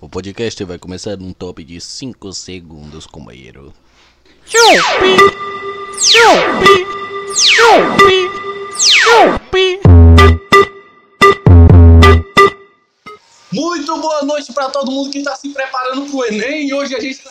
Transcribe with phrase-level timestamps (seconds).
[0.00, 3.74] O podcast vai começar num top de 5 segundos, companheiro.
[4.46, 5.16] Chupi!
[5.98, 6.86] Chupi!
[7.34, 8.30] Chupi!
[8.78, 9.80] Chupi!
[13.52, 16.68] Muito boa noite pra todo mundo que tá se preparando pro Enem.
[16.68, 17.20] E hoje a gente.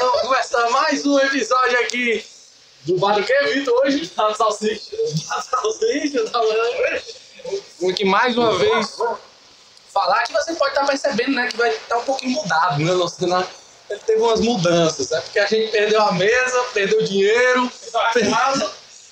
[0.00, 2.24] Vamos começar mais um episódio aqui
[2.86, 3.72] do Bar do que, Vitor?
[3.84, 4.08] Hoje?
[4.08, 4.96] Tá salsicha.
[5.30, 6.40] A salsicha, tá
[7.80, 7.96] falando.
[7.96, 8.98] que mais uma vez
[9.92, 12.92] falar que você pode estar percebendo, né, que vai estar um pouquinho mudado, né?
[12.92, 13.46] Nosso cenário
[14.06, 15.20] teve umas mudanças, né?
[15.20, 17.70] Porque a gente perdeu a mesa, perdeu dinheiro,
[18.12, 18.70] perdeu,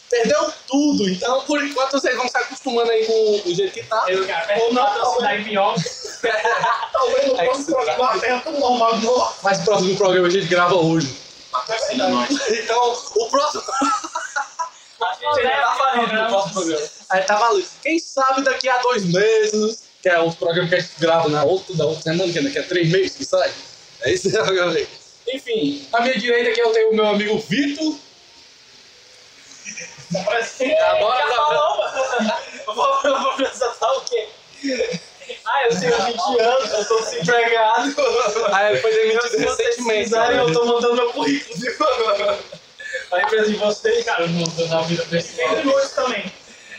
[0.08, 1.08] perdeu tudo.
[1.08, 4.04] Então, por enquanto, vocês vão se acostumando aí com o jeito que tá.
[4.08, 5.74] Eu, cara, Ou não, em pior.
[6.92, 9.36] Talvez no próximo programa a terra tudo normal.
[9.42, 11.16] Mas o próximo programa a gente grava hoje.
[11.90, 13.62] Então, o próximo.
[15.00, 16.97] A gente ainda tá falando no próximo programa.
[17.10, 17.66] Aí tá valendo.
[17.82, 21.42] Quem sabe daqui a dois meses, que é o programa que a gente grava na
[21.44, 23.50] outra, da outra semana, que daqui a três meses que sai.
[24.02, 24.88] É isso aí,
[25.32, 27.96] Enfim, à minha direita aqui eu tenho o meu amigo Vitor.
[30.16, 32.42] Agora Já tá-.
[32.66, 34.28] Eu vou, eu vou apresentar o quê?
[35.44, 37.94] Ah, eu tenho 20 anos, eu tô desempregado.
[38.52, 40.10] Aí ele foi demitido recentemente.
[40.10, 40.40] né?
[40.40, 41.58] eu tô mandando meu currículo.
[43.10, 46.30] A empresa de vocês, cara, montando a vida desse Tem nudes também.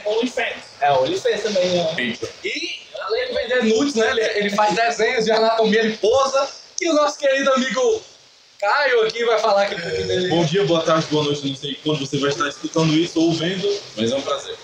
[0.09, 0.69] OnlyFans.
[0.81, 2.17] É, o Olifes também, né?
[2.43, 4.11] E, além de vender nudes, né?
[4.11, 6.49] Ele, ele faz desenhos de anatomia, ele posa.
[6.79, 8.01] E o nosso querido amigo
[8.59, 10.27] Caio aqui vai falar que dele.
[10.27, 13.33] Bom dia, boa tarde, boa noite, não sei quando você vai estar escutando isso ou
[13.33, 14.57] vendo, mas é um prazer.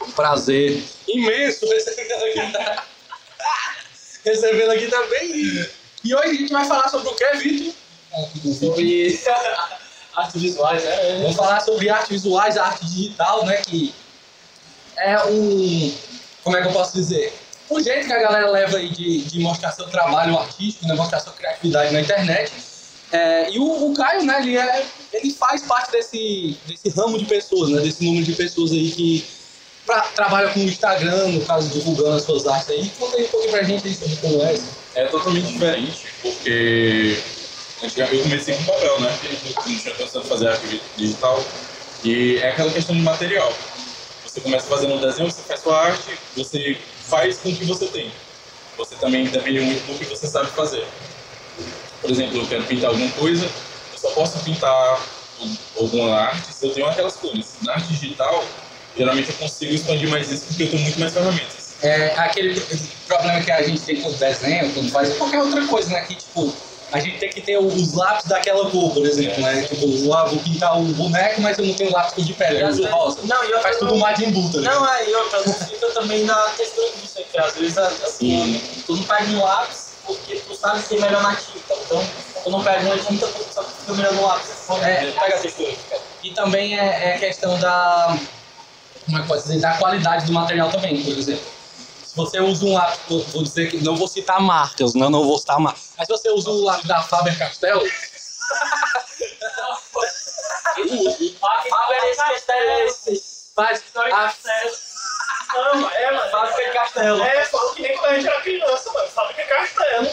[0.00, 2.82] Um prazer imenso recebê-lo aqui.
[4.24, 5.68] recebê-lo aqui também.
[6.04, 7.74] E hoje a gente vai falar sobre o que, Vitor?
[8.60, 9.20] Sobre
[10.14, 11.18] artes visuais, né?
[11.22, 13.56] Vamos falar sobre artes visuais, arte digital, né?
[13.62, 13.92] Que
[14.96, 15.94] é um.
[16.42, 17.32] Como é que eu posso dizer?
[17.68, 20.94] O jeito que a galera leva aí de, de mostrar seu trabalho artístico, né?
[20.94, 22.52] mostrar sua criatividade na internet.
[23.10, 27.24] É, e o, o Caio, né, ele, é, ele faz parte desse, desse ramo de
[27.24, 27.80] pessoas, né?
[27.80, 29.24] Desse número de pessoas aí que
[29.86, 32.90] pra, trabalha com o Instagram, no caso, divulgando as suas artes aí.
[32.98, 34.66] Conta aí um pouquinho pra gente aí sobre como é isso.
[34.94, 37.18] É totalmente diferente, porque
[37.82, 39.18] eu comecei com papel, né?
[39.44, 41.42] Não tinha pensado em fazer arte digital.
[42.04, 43.52] E é aquela questão de material.
[44.34, 46.76] Você começa fazendo um desenho, você faz sua arte, você
[47.08, 48.12] faz com o que você tem.
[48.76, 50.84] Você também depende muito do que você sabe fazer.
[52.00, 55.00] Por exemplo, eu quero pintar alguma coisa, eu só posso pintar
[55.78, 57.46] alguma arte se eu tenho aquelas cores.
[57.62, 58.44] Na arte digital,
[58.96, 61.76] geralmente eu consigo expandir mais isso porque eu tenho muito mais ferramentas.
[61.80, 62.60] É aquele
[63.06, 66.00] problema que a gente tem com o desenho, quando faz qualquer outra coisa, né?
[66.06, 66.52] Que tipo,
[66.94, 69.62] a gente tem que ter os lápis daquela cor, por exemplo, né?
[69.62, 72.86] Tipo, ah, vou pintar o boneco, mas eu não tenho lápis de pele, eu uso
[72.86, 73.18] rosa.
[73.24, 74.74] Não, e outra Faz tudo Majin Buu, tá ligado?
[74.80, 78.94] Não, é, e outra, fica também na textura disso aí, que às vezes, assim, tu
[78.94, 81.74] não pega um lápis porque tu sabe ser melhor na tinta.
[81.84, 82.06] Então,
[82.44, 84.50] tu não pega uma tinta porque tu sabe que fica melhor no lápis.
[84.82, 85.10] É.
[85.10, 85.72] pega a textura.
[85.90, 86.02] cara.
[86.22, 88.16] E também é, é questão da.
[89.04, 89.60] Como é que pode dizer?
[89.60, 91.44] Da qualidade do material também, por exemplo.
[92.14, 95.24] Se você usa um lápis, vou vou dizer que não vou citar marcas, não, não
[95.24, 95.90] vou citar marcas.
[95.98, 97.90] Mas se você usa o lápis da Faber Castell, é
[103.54, 103.82] faz.
[103.96, 104.34] A,
[105.54, 106.30] Não, é, mano.
[106.30, 107.22] Fábrica de castelo.
[107.22, 109.08] É, falou que nem quando a gente era criança, mano.
[109.08, 110.08] Fábrica de castelo.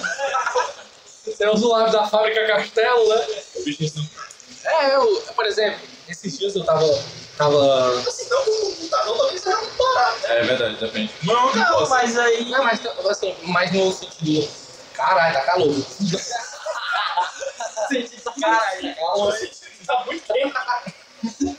[1.23, 3.27] você usa o lápis da Fábrica Castelo, né?
[3.63, 4.09] Vejo isso
[4.63, 6.85] É, eu, por exemplo, esses dias eu tava.
[7.37, 7.99] tava.
[8.07, 10.27] Assim, não com o computador também será muito barato.
[10.27, 11.13] É verdade, depende.
[11.23, 11.89] Não, não, Não, posso.
[11.89, 12.45] mas aí...
[12.49, 12.79] Não, mas
[13.09, 14.49] assim, mais no sentido.
[14.93, 15.73] Caralho, tá calor.
[18.41, 19.37] Caralho, calor.
[19.85, 20.53] Tá muito tempo.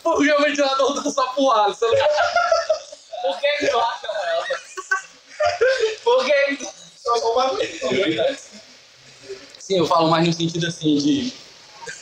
[0.03, 1.95] Porque o ventilador tá só pro ar, você não
[3.23, 4.47] Por que que tu acha, mano?
[6.05, 6.69] Por que tu...
[7.03, 8.21] Só com bagulho.
[8.21, 8.37] É.
[9.59, 11.33] Sim, eu falo mais no sentido assim de.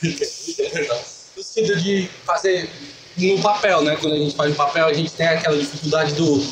[1.41, 2.69] no sentido de fazer
[3.17, 3.97] no papel, né?
[3.99, 6.45] Quando a gente faz no papel, a gente tem aquela dificuldade do.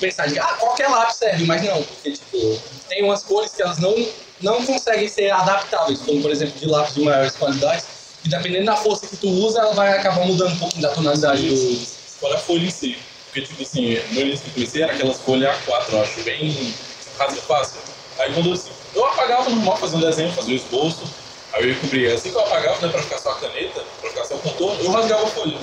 [0.00, 3.78] pensar de, ah, qualquer lápis serve, mas não, porque, tipo, tem umas cores que elas
[3.78, 3.94] não,
[4.40, 7.86] não conseguem ser adaptáveis, como, por exemplo, de lápis de maiores qualidades,
[8.24, 11.48] e dependendo da força que tu usa, ela vai acabar mudando um pouco da tonalidade
[11.48, 12.00] do.
[12.20, 12.98] Fora a folha em si.
[13.26, 16.74] Porque, tipo assim, no início que eu comecei era aquelas folhas A4, eu acho bem
[17.16, 17.80] rasga fácil.
[18.18, 21.04] Aí quando assim, eu apagava normal, fazia um desenho, fazia um esboço,
[21.52, 22.14] aí eu cobria.
[22.14, 24.82] Assim que eu apagava, né, pra ficar só a caneta, pra ficar só o contorno,
[24.84, 25.58] eu rasgava a folha.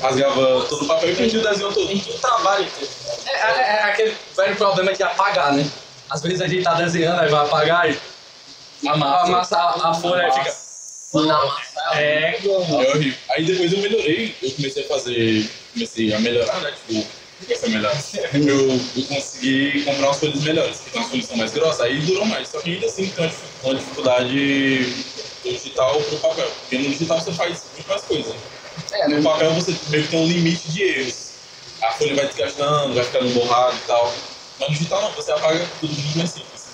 [0.00, 1.86] Rasgava todo o papel e prendia o desenho todo.
[1.86, 2.88] Tem que trabalho inteiro.
[3.26, 5.68] É, é- é aquele velho problema de apagar, né?
[6.10, 7.98] Às vezes a gente tá desenhando, aí vai apagar e
[8.86, 9.26] Amassa.
[9.26, 10.56] amassa a, a folha e fica.
[11.94, 12.36] É,
[12.84, 13.18] É horrível.
[13.30, 17.06] Aí depois eu melhorei, eu comecei a fazer, comecei a melhorar, né, tipo,
[17.68, 17.92] Melhor.
[18.34, 22.48] Eu, consegui comprar umas folhas melhores, que tem umas folhas mais grossas, aí durou mais.
[22.48, 24.78] Só que ainda assim tem uma dif- uma dificuldade
[25.44, 26.50] do digital pro papel.
[26.60, 28.36] Porque no digital você faz muito mais coisa.
[28.92, 29.16] É, né?
[29.16, 31.32] No papel você meio que tem um limite de erros.
[31.82, 34.14] A folha vai desgastando, vai ficando borrado e tal.
[34.58, 36.72] Mas no digital não, você apaga tudo muito mais simples.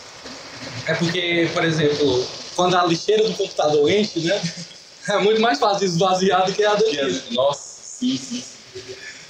[0.86, 4.40] É porque, por exemplo, quando a lixeira do computador enche, né?
[5.08, 8.42] É muito mais fácil esvaziar do que a é- Nossa, sim, sim.
[8.42, 8.58] sim.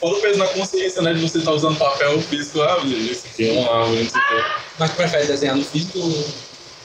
[0.01, 1.13] Fora o peso na consciência, né?
[1.13, 4.29] De você estar usando papel físico, ah, isso aqui é uma árvore, não sei o
[4.29, 4.45] quê.
[4.79, 5.99] Mas tu prefere desenhar no físico?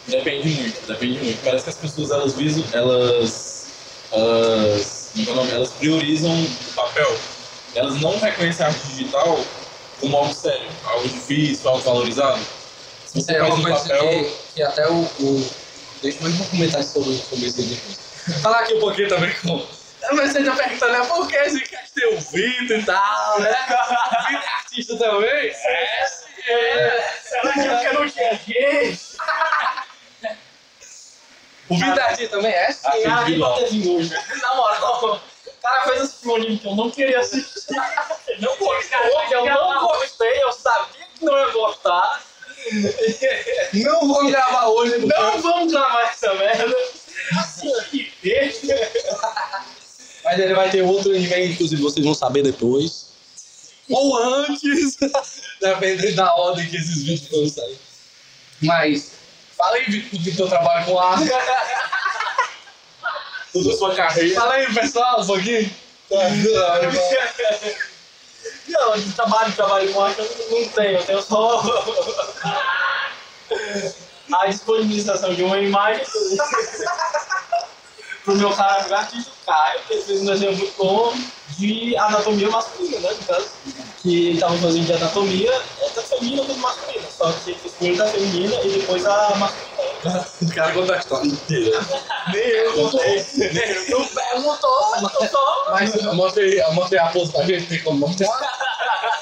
[0.08, 1.44] Depende muito, depende muito.
[1.44, 3.68] Parece que as pessoas, elas visam, elas,
[4.12, 5.52] elas, é é nome?
[5.52, 7.16] elas priorizam o papel.
[7.76, 9.40] Elas não reconhecem a arte digital
[10.00, 12.40] como algo sério, algo difícil, algo valorizado.
[13.06, 15.50] Se Isso você é faz uma um coisa papel, que, que até o, o...
[16.02, 18.42] Deixa eu comentário sobre, sobre isso depois.
[18.42, 19.66] Falar aqui um pouquinho também com...
[20.12, 21.06] Mas você tá perguntando, né?
[21.06, 23.50] Por que esse cast tem o Vitor e tal, né?
[24.28, 25.50] Vitor é artista também?
[25.50, 26.24] É, sim.
[26.48, 27.14] É.
[27.24, 29.18] Será que é porque não tinha gente?
[31.70, 32.52] O Vitor é artista também?
[32.52, 32.88] É, sim.
[32.88, 33.24] Ah,
[33.58, 34.14] ter vindo hoje.
[34.42, 37.76] Na moral, o cara fez esse filme que eu não queria assistir.
[38.40, 42.22] Não gostou, que eu não gostei, eu sabia que não ia gostar.
[43.74, 44.98] Não vamos gravar hoje.
[45.06, 46.13] Não vamos gravar
[50.54, 53.08] ele vai ter outro anime, inclusive vocês vão saber depois.
[53.90, 54.98] Ou antes,
[55.60, 57.78] dependendo da ordem que esses vídeos vão sair.
[58.62, 59.12] Mas,
[59.58, 61.30] fala aí, Vitor, do teu trabalho com arte.
[63.52, 64.40] toda sua carreira.
[64.40, 65.70] Fala aí, pessoal, um pouquinho.
[68.68, 71.62] Não, de trabalho, trabalho com arte eu não tenho, eu tenho só
[74.34, 76.06] a disponibilização de uma imagem
[78.24, 81.14] pro meu cara artista Caio, que fez um desenho muito bom
[81.58, 83.50] de anatomia masculina, né, no caso.
[84.02, 87.74] Que ele tava fazendo de anatomia, é tanto feminina quanto masculina, só que ele fez
[87.74, 90.28] primeiro da feminina e depois a masculina.
[90.42, 91.80] O cara conta a história inteira.
[92.32, 93.26] Nem eu contei.
[93.90, 95.66] Não perguntou, então só.
[95.72, 98.30] Mas eu mostrei, eu mostrei a pose pra gente, tem como mostrar.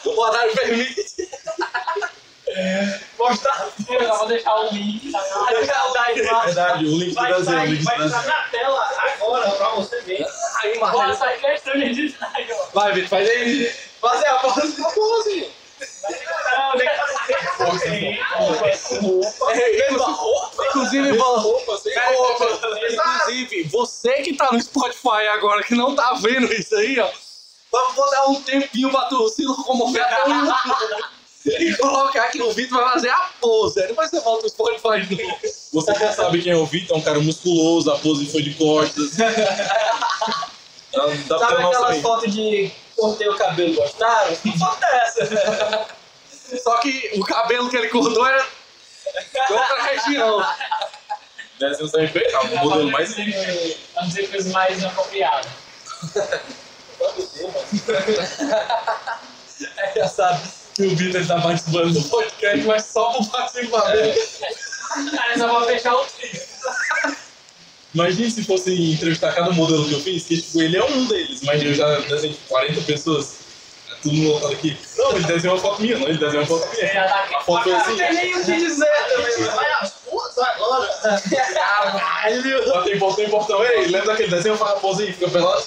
[0.04, 1.06] O horário permite.
[3.18, 3.68] Mostrar.
[3.90, 6.16] Eu vou deixar o link da imagem.
[6.46, 8.28] Verdade, o link do Vai desenho, o sair, link do vai estar desenho.
[8.36, 10.26] na tela agora pra você ver.
[10.64, 11.18] Aí, Bora Marcelo.
[11.18, 12.66] sair questão de editar, ó.
[12.74, 13.72] Vai, Vitor, faz aí.
[14.02, 14.82] Fazer a pose.
[14.82, 15.52] A pose.
[16.52, 18.20] Não, tem que fazer
[19.02, 19.56] roupa.
[19.56, 20.66] Mesma roupa?
[20.68, 22.46] Inclusive, vou- Roupa, sem roupa.
[22.92, 27.10] Inclusive, você que tá no Spotify agora, que não tá vendo isso aí, ó.
[27.72, 31.04] Vou vou dar um tempinho pra tu se locomover até o YouTube.
[31.46, 33.82] E colocar que o Vitor vai fazer a pose.
[33.82, 35.38] Aí Depois você volta pro Spotify de novo.
[35.74, 38.54] Você já sabe quem é o Vitor, é um cara musculoso, a pose foi de
[38.54, 39.18] costas.
[40.92, 44.36] Dá, Sabe aquelas fotos de cortei o cabelo, gostaram?
[44.36, 45.88] Que foto é essa?
[46.62, 50.46] Só que o cabelo que ele cortou era de outra região.
[51.58, 55.48] Desenho sem feito, é o modelo mais Vamos dizer coisas mais apropriadas.
[59.78, 64.20] É engraçado que o Vitor tá participando do podcast, mas só por participar dele.
[65.12, 66.42] Cara, só vou fechar o trio.
[67.94, 71.42] Imagina se fosse entrevistar cada modelo que eu fiz, que tipo, ele é um deles,
[71.44, 73.36] mas eu já desenhei tipo, 40 pessoas.
[73.92, 74.78] É tudo lotado aqui.
[74.98, 76.94] Não, ele desenhou uma foto minha, não, ele desenhou uma foto minha.
[76.94, 77.36] Já tá aqui.
[77.36, 77.98] A foto Não assim.
[77.98, 79.44] tem nem o que dizer também.
[79.44, 81.22] Vai às putas agora.
[81.54, 83.00] Caralho!
[83.00, 83.66] Portão em portão.
[83.66, 84.56] Ei, lembra daquele desenho?
[84.56, 85.64] Faz a pose aí, fica pelado.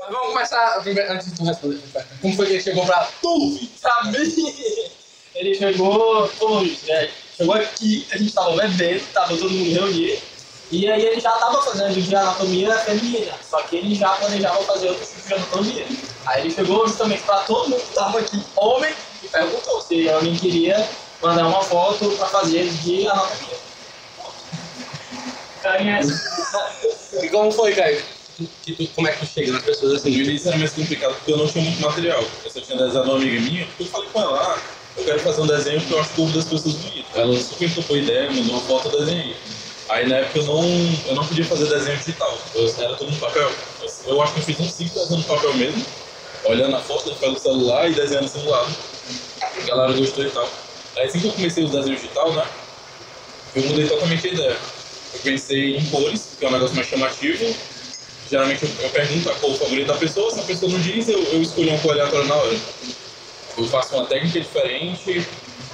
[0.00, 0.78] Mas vamos começar
[1.10, 1.80] antes de tu responder.
[2.20, 3.58] Como foi que ele chegou pra tu?
[3.80, 4.54] Pra mim,
[5.34, 10.22] ele chegou, pô, é, chegou aqui, a gente tava bebendo, tava todo mundo reunido.
[10.70, 14.88] E aí ele já tava fazendo de anatomia feminina, só que ele já planejava fazer
[14.88, 15.86] outro tipo de anatomia.
[16.26, 20.36] Aí ele chegou justamente pra todo mundo que tava aqui, homem, e perguntou se alguém
[20.36, 20.88] queria
[21.22, 23.58] mandar uma foto pra fazer de anatomia.
[27.22, 28.17] E como foi, Caio?
[28.62, 30.12] Que tu- como é que tu chega nas pessoas No assim?
[30.12, 32.22] início era mais complicado porque eu não tinha muito material.
[32.44, 34.62] Eu só tinha desenhado uma amiga minha, eu falei com ela, ah,
[34.96, 37.08] eu quero fazer um desenho porque eu acho o das pessoas bonito.
[37.18, 39.36] Ela super topou a ideia, mandou uma foto, eu desenhei.
[39.88, 40.62] Aí na época eu não,
[41.06, 43.50] eu não podia fazer desenho digital, eu, era tudo no papel.
[43.80, 45.84] Eu, eu acho que eu fiz uns 5 desenhos no papel mesmo,
[46.44, 48.76] olhando a foto pelo celular e desenhando do lado.
[49.42, 50.48] A galera gostou e tal.
[50.96, 52.48] Aí assim que eu comecei os desenhos digital, né,
[53.54, 54.58] eu mudei totalmente a ideia.
[55.12, 57.44] Eu pensei em cores, que é um negócio mais chamativo,
[58.30, 61.22] Geralmente eu, eu pergunto a cor favorita da pessoa, se a pessoa não diz, eu,
[61.24, 62.56] eu escolho uma cor aleatória na hora.
[63.56, 65.26] Eu faço uma técnica diferente,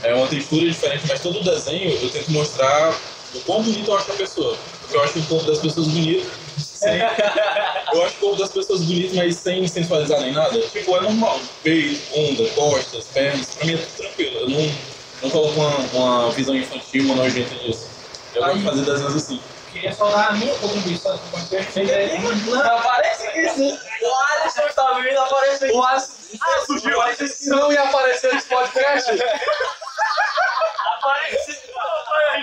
[0.02, 2.94] é uma textura diferente, mas todo o desenho eu tento mostrar
[3.34, 4.56] o quão bonito eu acho a pessoa.
[4.80, 6.44] Porque eu acho o corpo das pessoas bonito
[6.84, 6.98] sem.
[7.92, 10.60] Eu acho o corpo das pessoas bonito, mas sem sensualizar nem nada.
[10.68, 11.40] Tipo, é normal.
[11.62, 13.54] Peito, bunda, costas, pernas.
[13.54, 14.38] Pra mim é tudo tranquilo.
[14.40, 14.72] Eu não,
[15.22, 17.88] não coloco uma, uma visão infantil, uma nojenta disso.
[18.34, 19.40] Eu gosto de fazer desenhos assim.
[19.74, 21.80] Queria só dar a minha contribuição com o podcast.
[22.46, 23.78] Não, aparece aqui.
[24.02, 25.74] O Alisson está vindo, aparece aqui.
[25.74, 26.98] O Alisson Ah, surgiu
[27.48, 29.10] não ia aparecer nesse podcast.
[30.96, 31.58] Aparece.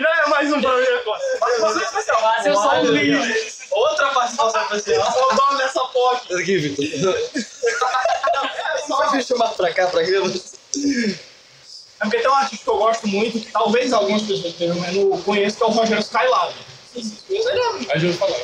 [0.01, 1.01] Já é mais um problema.
[1.39, 2.21] Participação especial.
[2.43, 3.35] Eu sou um livro.
[3.71, 5.11] Outra participação especial.
[5.13, 5.81] Sou o dono dessa.
[6.37, 7.17] Aqui, Vitor.
[8.87, 10.27] Só me chamar pra cá, pra aquilo.
[10.27, 15.23] É porque tem um artista que eu gosto muito, que talvez algumas pessoas pelo menos
[15.23, 16.53] conheçam, que é o Rogério Skylab.
[16.95, 18.39] Ele é falar.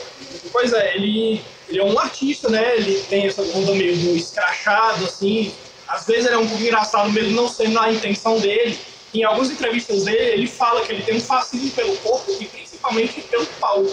[0.52, 2.78] Pois é, ele, ele é um artista, né?
[2.78, 5.54] Ele tem essa onda meio do escrachado, assim.
[5.88, 8.78] Às vezes ele é um pouco engraçado, mesmo não sendo a intenção dele.
[9.14, 13.22] Em algumas entrevistas dele, ele fala que ele tem um fascínio pelo corpo e principalmente
[13.22, 13.86] pelo pau.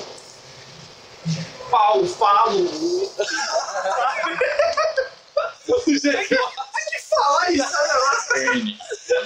[1.70, 2.68] Pau, falo.
[7.14, 8.76] falar isso, né?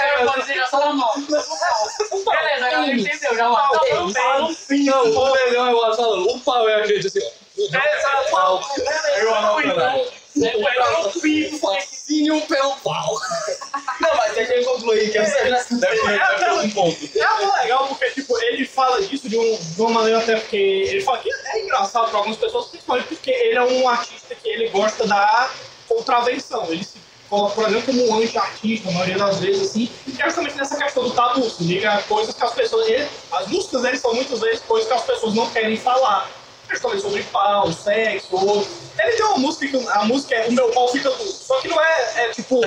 [0.01, 1.15] É, pode ser já só na mão.
[1.27, 3.89] Beleza, agora ele entendeu, já Pau, vai.
[3.91, 6.31] pau, pau, Não, o melhor é o falando.
[6.31, 7.21] O pau é a gente assim.
[7.73, 8.61] Essa pau.
[9.17, 10.19] Eu anoto não.
[11.59, 13.19] Fascínio pelo pau.
[14.01, 15.43] Não, mas deixa eu concluir, que eu sei.
[15.43, 17.19] Ter deve um ponto.
[17.19, 20.57] É até legal porque, tipo, ele fala disso de, um- de uma maneira até porque...
[20.57, 24.49] Ele fala que é engraçado pra algumas pessoas, principalmente porque ele é um artista que
[24.49, 25.51] ele gosta da
[25.89, 26.67] contravenção.
[26.71, 30.57] Ele se por exemplo, como um anti-artista, a maioria das vezes, assim, e é justamente
[30.57, 32.89] nessa questão do tabu, se liga, coisas que as pessoas...
[32.89, 36.29] ele- as músicas dele são muitas vezes coisas que as pessoas não querem falar.
[36.67, 38.67] Principalmente sobre pau, sexo, ou...
[38.99, 41.69] Ele tem uma música que a música é O Meu Pau Fica Duro, só que
[41.69, 42.61] não é, é tipo...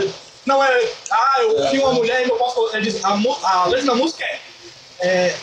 [0.46, 2.74] Não é, ah, eu vi uma mulher e meu pau ficou...
[2.74, 4.40] Ele diz, a, mu- a letra da música é...
[5.02, 5.36] é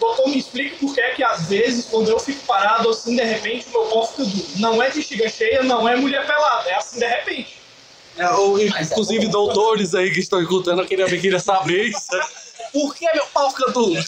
[0.00, 3.22] Doutor, me explica por que é que às vezes, quando eu fico parado assim, de
[3.22, 4.46] repente, o meu pau fica duro.
[4.56, 7.61] Não é bexiga cheia, não é mulher pelada, é assim de repente.
[8.16, 12.06] É, ou, inclusive, doutores aí que estão escutando, eu queria ver, queria saber isso.
[12.72, 14.02] Por que meu pau fica duro?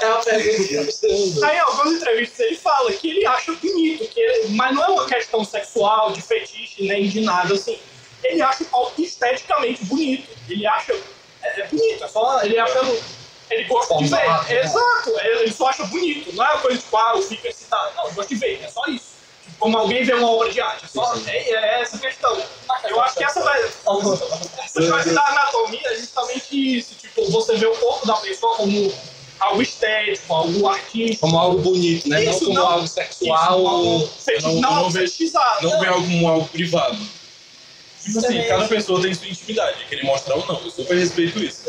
[0.00, 1.46] É uma pergunta.
[1.46, 4.88] Aí, em algumas entrevistas, ele fala que ele acha bonito, que ele- mas não é
[4.88, 7.78] uma questão sexual, de fetiche, nem de nada, assim.
[8.24, 10.28] Ele acha o pau esteticamente bonito.
[10.48, 10.92] Ele acha.
[11.42, 12.42] É, é bonito, é só.
[12.42, 12.78] Ele acha.
[13.50, 14.16] Ele gosta de ver.
[14.16, 14.60] né?
[14.64, 16.32] Exato, ele só acha bonito.
[16.34, 17.94] Não é uma coisa tipo, ah, eu fico excitado.
[17.96, 19.01] Não, eu gosto de ver, é só isso.
[19.62, 20.84] Como alguém vê uma obra de arte.
[20.84, 22.36] É, só, é, é essa questão.
[22.88, 23.62] Eu acho que essa vai.
[23.62, 26.94] Essa parte da anatomia é justamente isso.
[26.96, 28.92] Tipo, você vê o corpo da pessoa como
[29.38, 31.20] algo estético, algo artístico.
[31.20, 32.24] Como algo bonito, né?
[32.24, 32.66] Isso, não como não.
[32.66, 33.38] algo sexual.
[33.40, 34.90] Isso, algo Eu feti- não- não, não algo.
[35.62, 36.98] Não vê algo como algo privado.
[38.04, 40.64] Tipo assim, cada pessoa tem sua intimidade, querer mostrar ou não.
[40.64, 41.62] Eu super respeito isso.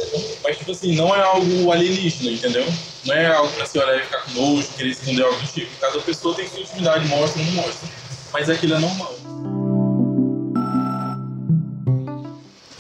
[0.44, 2.66] Mas, tipo assim, não é algo alienígena, entendeu?
[3.06, 5.80] Não é algo pra se olhar e ficar com nojo, querer esconder algo do tipo.
[5.80, 7.88] Cada pessoa tem sua intimidade, mostra ou não mostra.
[8.34, 9.16] Mas aquilo é normal.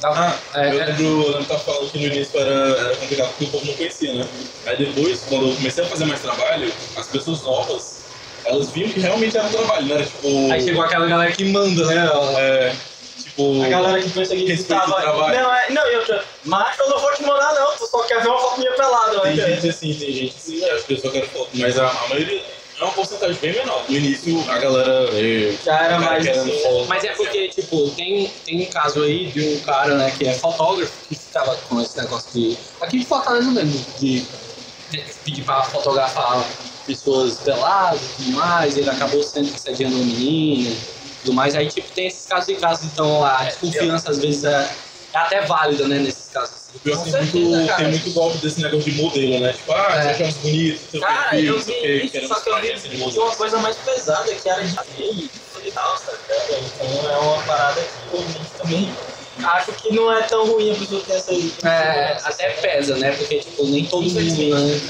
[0.05, 3.29] Ah, É, eu lembro, eu lembro que tava falando que no início era, era complicado
[3.29, 4.27] porque o povo não conhecia, né?
[4.65, 8.03] Aí depois, quando eu comecei a fazer mais trabalho, as pessoas novas,
[8.45, 10.51] elas viam que realmente era um trabalho, era tipo.
[10.51, 12.09] Aí chegou aquela galera que manda, né?
[12.37, 12.75] É,
[13.33, 13.63] tipo.
[13.63, 14.97] A galera que pensa que Respeito tava...
[14.97, 15.41] o trabalho.
[15.41, 18.21] Não, é, não, e outra, macho eu não vou te mandar não, tu só quer
[18.21, 19.55] ver uma foto minha pelada, Tem né?
[19.55, 22.43] gente assim, tem gente assim, as pessoas querem foto, mas a, a maioria
[22.79, 23.85] é uma porcentagem bem menor.
[23.87, 25.07] No início, a galera.
[25.63, 26.85] Já era mais foto.
[26.87, 30.33] Mas é porque, tipo, tem, tem um caso aí de um cara, né, que é
[30.33, 32.57] fotógrafo, que ficava com esse negócio de.
[32.81, 34.25] Aqui de Fortaleza mesmo, de,
[34.91, 36.43] de pedir pra fotografar
[36.85, 40.75] pessoas peladas e tudo mais, ele acabou sendo assediando uma menina
[41.23, 41.55] tudo mais.
[41.55, 44.69] Aí, tipo, tem esses casos e casos, então a desconfiança às vezes é,
[45.13, 46.63] é até válida, né, nesses casos.
[46.75, 47.81] O pior é que Com tem certeza, muito, cara.
[47.83, 49.53] tem muito golpe desse negócio de modelo, né?
[49.53, 50.09] Tipo, ah, É.
[50.11, 53.23] achamos bonito, seu Cara, perfil, eu vi isso, querendo só que eu vi de modelo.
[53.25, 55.29] uma coisa mais pesada, que era de gay
[55.65, 56.17] e tal, sabe?
[56.75, 58.25] Então é uma parada que eu
[58.57, 58.93] também
[59.45, 61.31] acho que não é tão ruim a pessoa ter essa...
[61.67, 64.15] É, até pesa, né, porque, tipo, nem todo mundo,
[64.67, 64.81] né,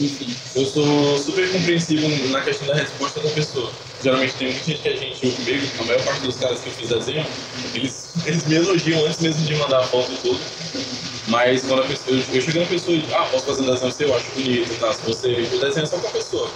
[0.00, 0.36] enfim.
[0.56, 3.70] Eu sou super compreensivo na questão da resposta da pessoa.
[4.04, 6.68] Geralmente tem muita gente que a gente ouve comigo, a maior parte dos caras que
[6.68, 7.26] eu fiz desenho,
[7.72, 10.44] eles, eles me elogiam antes mesmo de mandar a foto e tudo.
[11.26, 13.90] Mas quando a pessoa, eu, chego na pessoa e digo, ah, posso fazer um desenho
[13.90, 14.92] seu, eu acho bonito, tá?
[14.92, 16.52] Se você, o desenho é só com a pessoa.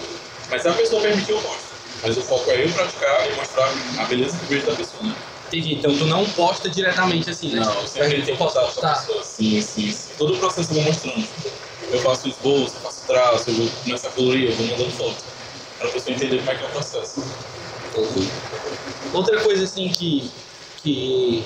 [0.50, 1.78] Mas se a pessoa permitir, eu mostro.
[2.02, 5.02] Mas o foco é eu praticar e mostrar a beleza que eu vejo da pessoa,
[5.04, 5.16] né?
[5.46, 7.60] Entendi, então tu não posta diretamente assim, né?
[7.60, 9.22] Não, sempre posta postar com a pessoa.
[9.22, 10.12] Sim, sim, sim.
[10.18, 11.26] Todo o processo eu vou mostrando.
[11.90, 15.37] Eu faço esboço, eu faço traço, eu vou começar a colorir, eu vou mandando foto.
[15.78, 17.24] Pra pessoa entender como é que é o processo.
[19.12, 20.30] Outra coisa assim que.
[20.82, 21.44] que.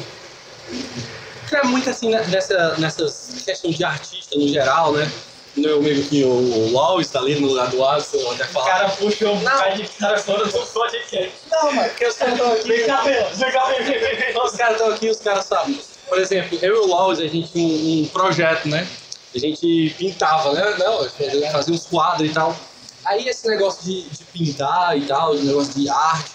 [1.48, 5.10] que é muito assim né, nessa, nessas questões de artista no geral, né?
[5.56, 8.66] meu amigo aqui, o, o Lau, está ali no lugar do Alisson, até O falar.
[8.66, 11.32] cara puxou um bocado de cara fora do podcast.
[11.50, 12.68] Não, mas porque os caras estão aqui.
[12.68, 13.02] Vem cá.
[13.02, 14.42] Vem cá, vem, vem, vem.
[14.42, 15.78] Os caras estão aqui, os caras sabem.
[16.08, 18.86] Por exemplo, eu e o Laus, a gente tinha um, um projeto, né?
[19.34, 20.74] A gente pintava, né?
[20.78, 21.08] Não,
[21.52, 22.56] fazia uns quadros e tal.
[23.04, 26.32] Aí esse negócio de, de pintar e tal, esse negócio de arte,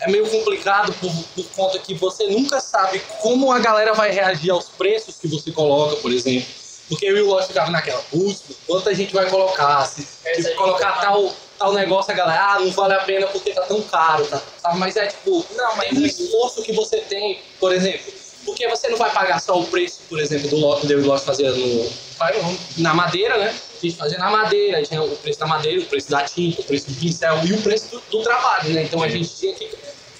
[0.00, 4.50] é meio complicado por, por conta que você nunca sabe como a galera vai reagir
[4.50, 6.48] aos preços que você coloca, por exemplo.
[6.88, 9.86] Porque eu e o Laus ficava naquela, putz, quanto a gente vai colocar?
[9.86, 13.52] Se tipo, colocar tá- tal, tal negócio, a galera, ah, não vale a pena porque
[13.52, 14.42] tá tão caro, tá?
[14.60, 14.78] sabe?
[14.78, 18.12] Mas é tipo, Não, mas tem um esforço que você tem, por exemplo,
[18.44, 21.24] porque você não vai pagar só o preço, por exemplo, do lote que o David
[21.24, 22.58] fazia no, qual era o nome?
[22.78, 23.48] na madeira, né?
[23.48, 26.64] A gente fazia na madeira, tinha o preço da madeira, o preço da tinta, o
[26.64, 28.82] preço do pincel e o preço do, do trabalho, né?
[28.82, 29.70] Então a gente tinha que.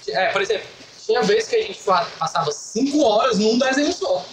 [0.09, 0.67] É, por exemplo,
[1.05, 1.79] tinha vezes que a gente
[2.17, 4.25] passava cinco horas num desenho só.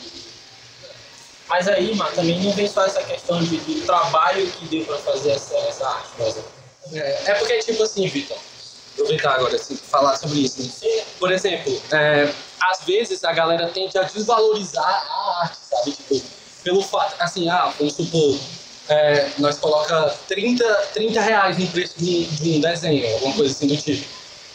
[1.48, 4.98] Mas aí, mano, também não vem só essa questão de, do trabalho que deu pra
[4.98, 6.50] fazer essa, essa arte, por exemplo.
[6.92, 8.36] É, é porque, tipo assim, Vitor,
[8.92, 10.62] aproveitar agora, assim, falar sobre isso.
[10.62, 11.04] Né?
[11.18, 15.92] Por exemplo, é, às vezes a galera tende a desvalorizar a arte, sabe?
[15.92, 16.22] Tipo,
[16.62, 18.38] pelo fato, assim, ah, vamos supor,
[18.88, 23.54] é, nós coloca 30, 30 reais no preço de um, de um desenho, alguma coisa
[23.54, 24.06] assim do tipo.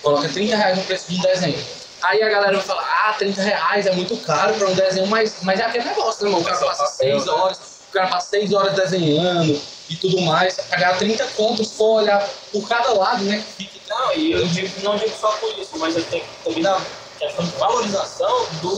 [0.01, 1.59] Coloca 30 reais no preço de um desenho.
[2.01, 5.37] Aí a galera vai falar, ah, 30 reais é muito caro para um desenho, mas,
[5.43, 6.41] mas é aquele negócio, né, irmão?
[6.41, 7.31] O cara passa papel, 6 né?
[7.31, 7.57] horas,
[7.89, 12.67] o cara passa 6 horas desenhando e tudo mais, pagar 30 contos for olhar por
[12.67, 13.43] cada lado, né?
[13.57, 16.81] Que Não, e eu digo, não digo só por isso, mas eu tenho também da
[17.23, 18.75] questão de valorização do,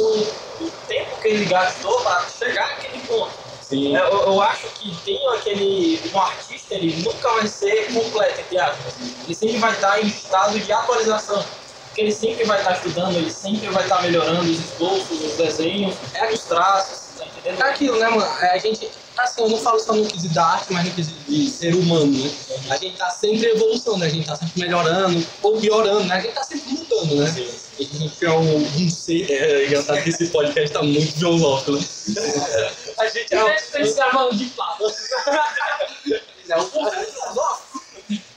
[0.60, 3.32] do tempo que ele gastou para chegar àquele ponto.
[3.62, 3.96] Sim.
[3.96, 6.00] É, Eu, eu acho que tem aquele.
[6.14, 8.94] Um artista, ele nunca vai ser completo, entre aspas.
[9.24, 11.44] Ele sempre vai estar em estado de atualização.
[11.88, 15.96] Porque ele sempre vai estar estudando, ele sempre vai estar melhorando os esboços, os desenhos,
[16.32, 17.64] os traços, tá entendendo?
[17.64, 18.38] É aquilo, né, mano?
[18.42, 21.18] É, a gente, assim, eu não falo só no quesito da arte, mas no quesito
[21.28, 22.32] de ser humano, né?
[22.70, 24.08] A gente tá sempre em evolução, né?
[24.08, 26.16] A gente tá sempre melhorando ou piorando, né?
[26.16, 27.28] A gente tá sempre mudando, né?
[27.32, 27.66] Sim.
[27.78, 29.30] A gente é um, um ser.
[29.30, 31.80] É engraçado que esse podcast tá muito filosófico, né?
[32.98, 33.50] A gente é um.
[33.50, 34.84] Eles estavam de plata.
[36.48, 36.54] É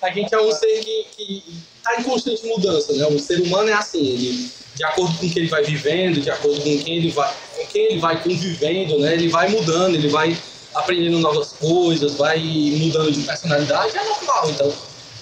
[0.06, 1.44] A gente é um ser que, que
[1.84, 3.06] tá em constante mudança, né?
[3.06, 6.30] O ser humano é assim, ele, de acordo com o que ele vai vivendo, de
[6.30, 9.12] acordo com quem ele vai, com quem ele vai convivendo, né?
[9.12, 10.34] Ele vai mudando, ele vai
[10.78, 12.38] aprendendo novas coisas, vai
[12.78, 14.72] mudando de personalidade, é normal, então.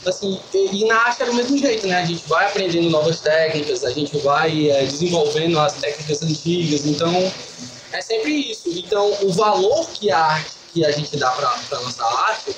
[0.06, 1.96] Assim, e, e na arte é do mesmo jeito, né?
[1.96, 7.32] A gente vai aprendendo novas técnicas, a gente vai é, desenvolvendo as técnicas antigas, então
[7.92, 8.68] é sempre isso.
[8.78, 12.54] Então, o valor que a arte, que a gente dá para nossa arte,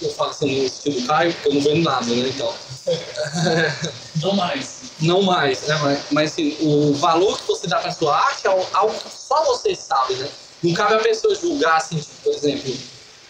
[0.00, 2.28] eu falo assim no estilo Caio, porque eu não vendo nada, né?
[2.28, 2.54] Então,
[4.22, 4.82] Não mais.
[5.00, 5.78] não mais, né?
[5.82, 9.10] Mas, mas assim, o valor que você dá para sua arte é algo- algo que
[9.10, 10.28] só você sabe, né?
[10.62, 12.74] Não cabe a pessoa julgar, assim, tipo, por exemplo,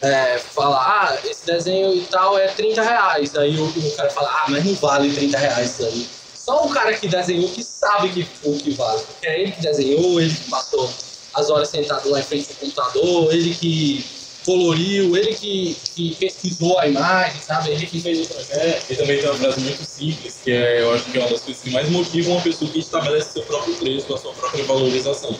[0.02, 3.36] é, falar, ah, esse desenho e tal é 30 reais.
[3.36, 6.08] Aí o, o cara fala, ah, mas não vale 30 reais isso aí.
[6.34, 9.00] Só o cara que desenhou que sabe que, o que vale.
[9.00, 10.88] Porque é ele que desenhou, ele que passou
[11.34, 14.04] as horas sentado lá em frente ao computador, ele que
[14.44, 17.72] coloriu, ele que, que pesquisou a imagem, sabe?
[17.72, 18.90] Ele que fez o projeto.
[18.90, 21.40] E também tem uma frase muito simples, que é, eu acho que é uma das
[21.40, 25.36] coisas que mais motivam uma pessoa que estabelece seu próprio preço, a sua própria valorização.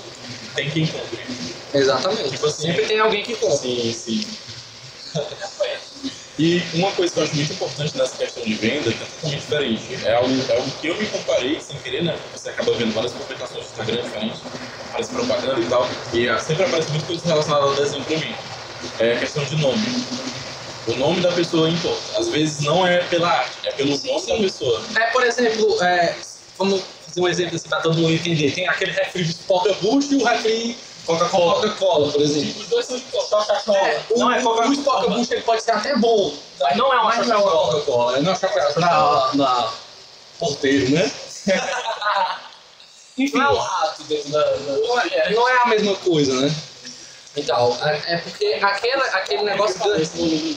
[0.56, 1.20] Tem quem compre.
[1.74, 2.30] Exatamente.
[2.30, 3.56] Tipo assim, Sempre tem alguém que compra.
[3.56, 4.26] Sim, sim.
[6.38, 9.40] E uma coisa que eu acho muito importante nessa questão de venda, que é totalmente
[9.40, 12.12] diferente, é algo, é algo que eu me comparei sem querer, né?
[12.12, 14.40] Porque você acaba vendo várias publicações do Instagram diferentes,
[14.90, 18.34] várias propaganda e tal, e ah, sempre aparece muita coisa relacionada ao desenho pra mim.
[18.98, 19.82] É a questão de nome.
[20.86, 22.18] O nome da pessoa importa.
[22.18, 24.26] Às vezes não é pela arte, é pelo Sim, nome sim.
[24.28, 24.82] da pessoa.
[24.94, 26.14] É, por exemplo, é,
[26.58, 28.52] vamos fazer um exemplo assim para todo mundo entender.
[28.52, 30.76] Tem aquele refri de Poca Bush e o refri
[31.06, 31.54] Coca-Cola.
[31.62, 32.60] Coca-Cola, por exemplo.
[32.62, 33.78] Os dois são de Coca-Cola.
[33.78, 35.08] É, o, não é o Coca-Cola.
[35.10, 38.20] Bush ele pode ser até bom, Mas não é não é uma Coca-Cola.
[38.20, 39.72] Não é chocolate na, na
[40.38, 41.10] porteiro, né?
[43.18, 44.42] Enfim, Não é um rato dentro da...
[44.42, 46.54] da- não é, não é a mesma coisa, né?
[47.34, 49.78] Então, é, é porque aquele, aquele negócio...
[49.78, 50.56] Do...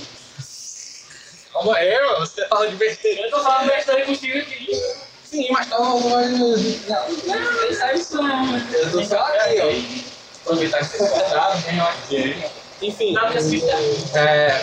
[1.53, 3.21] Calma aí, mano, você fala de besteira.
[3.21, 4.81] Eu tô falando besteira contigo aqui.
[5.29, 5.79] Sim, mas tá...
[5.79, 8.57] Não, não, não, Não, isso não.
[8.57, 10.08] eu tô só aqui, ó.
[11.63, 12.43] Tem aqui.
[12.81, 13.77] Enfim, Dá pra explicar.
[14.15, 14.61] é,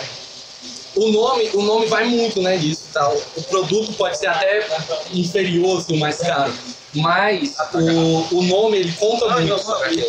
[0.95, 3.15] o nome, o nome vai muito, né, disso, tal.
[3.35, 4.65] O produto pode ser até
[5.11, 6.53] inferior, assim, mais caro,
[6.95, 9.57] mas o, o nome ele conta muito.
[9.59, 10.03] sabe?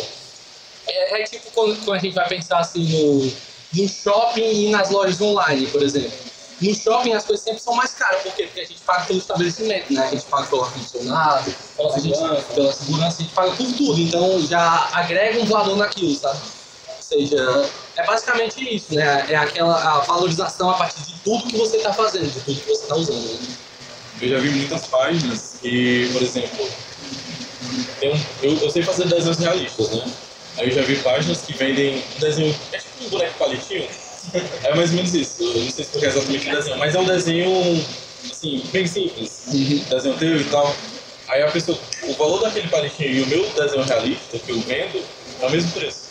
[0.87, 3.31] É, é tipo quando, quando a gente vai pensar assim no,
[3.81, 6.28] no shopping e nas lojas online, por exemplo.
[6.61, 8.43] No shopping as coisas sempre são mais caras, por quê?
[8.43, 10.01] Porque a gente paga pelo estabelecimento, né?
[10.03, 11.55] A gente paga pelo ar-condicionado,
[11.93, 12.17] a gente,
[12.53, 16.39] pela segurança, a gente paga por tudo, então já agrega um valor naquilo, sabe?
[17.09, 19.25] seja, é basicamente isso, né?
[19.29, 22.67] É aquela a valorização a partir de tudo que você está fazendo, de tudo que
[22.67, 23.23] você está usando.
[23.41, 23.55] Né?
[24.21, 26.69] Eu já vi muitas páginas que, por exemplo,
[27.99, 30.05] tem um- eu, eu sei fazer desenhos realistas, né?
[30.57, 33.89] Aí eu já vi páginas que vendem um desenho, é tipo um boneco palitinho.
[34.63, 35.41] É mais ou menos isso.
[35.41, 37.85] Eu não sei se quer exatamente o desenho, mas é um desenho,
[38.29, 39.43] assim, bem simples.
[39.89, 40.75] Desenho teu e tal.
[41.27, 45.03] Aí a pessoa, o valor daquele palitinho e o meu desenho realista que eu vendo
[45.41, 46.09] é o mesmo preço.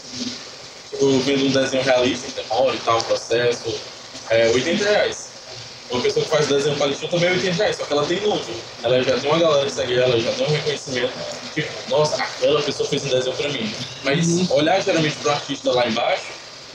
[0.90, 3.75] Tipo, eu vendo um desenho realista, que demora e tal, processo,
[4.31, 5.29] é 80 reais.
[5.90, 8.44] Uma pessoa que faz desenho palitinho também é 80 reais, só que ela tem número.
[8.83, 11.12] Ela já tem uma galera que segue ela, já tem um reconhecimento.
[11.55, 13.75] Tipo, nossa, aquela pessoa fez um desenho pra mim.
[14.05, 16.27] Mas olhar geralmente pro artista lá embaixo,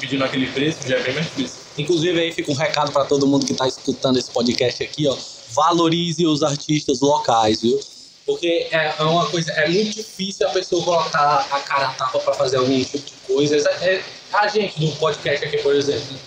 [0.03, 1.61] pedindo aquele preço, já é bem mais difícil.
[1.77, 5.15] Inclusive aí fica um recado para todo mundo que está escutando esse podcast aqui, ó.
[5.51, 7.79] Valorize os artistas locais, viu?
[8.25, 12.19] Porque é é uma coisa, é muito difícil a pessoa colocar a cara a tapa
[12.19, 13.55] para fazer algum tipo de coisa.
[13.81, 14.01] É-
[14.33, 16.17] a gente do podcast aqui, por exemplo.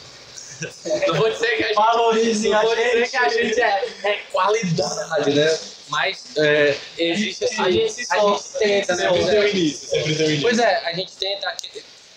[1.09, 3.11] Não vou dizer que a gente, Valorizem não a vou dizer gente.
[3.11, 5.59] que a gente é, é qualidade, né?
[5.89, 9.09] Mas é, existe assim, A gente a gente tenta, né?
[9.13, 10.43] Sempre é- início, sempre o início.
[10.43, 11.55] Pois é, a gente tenta.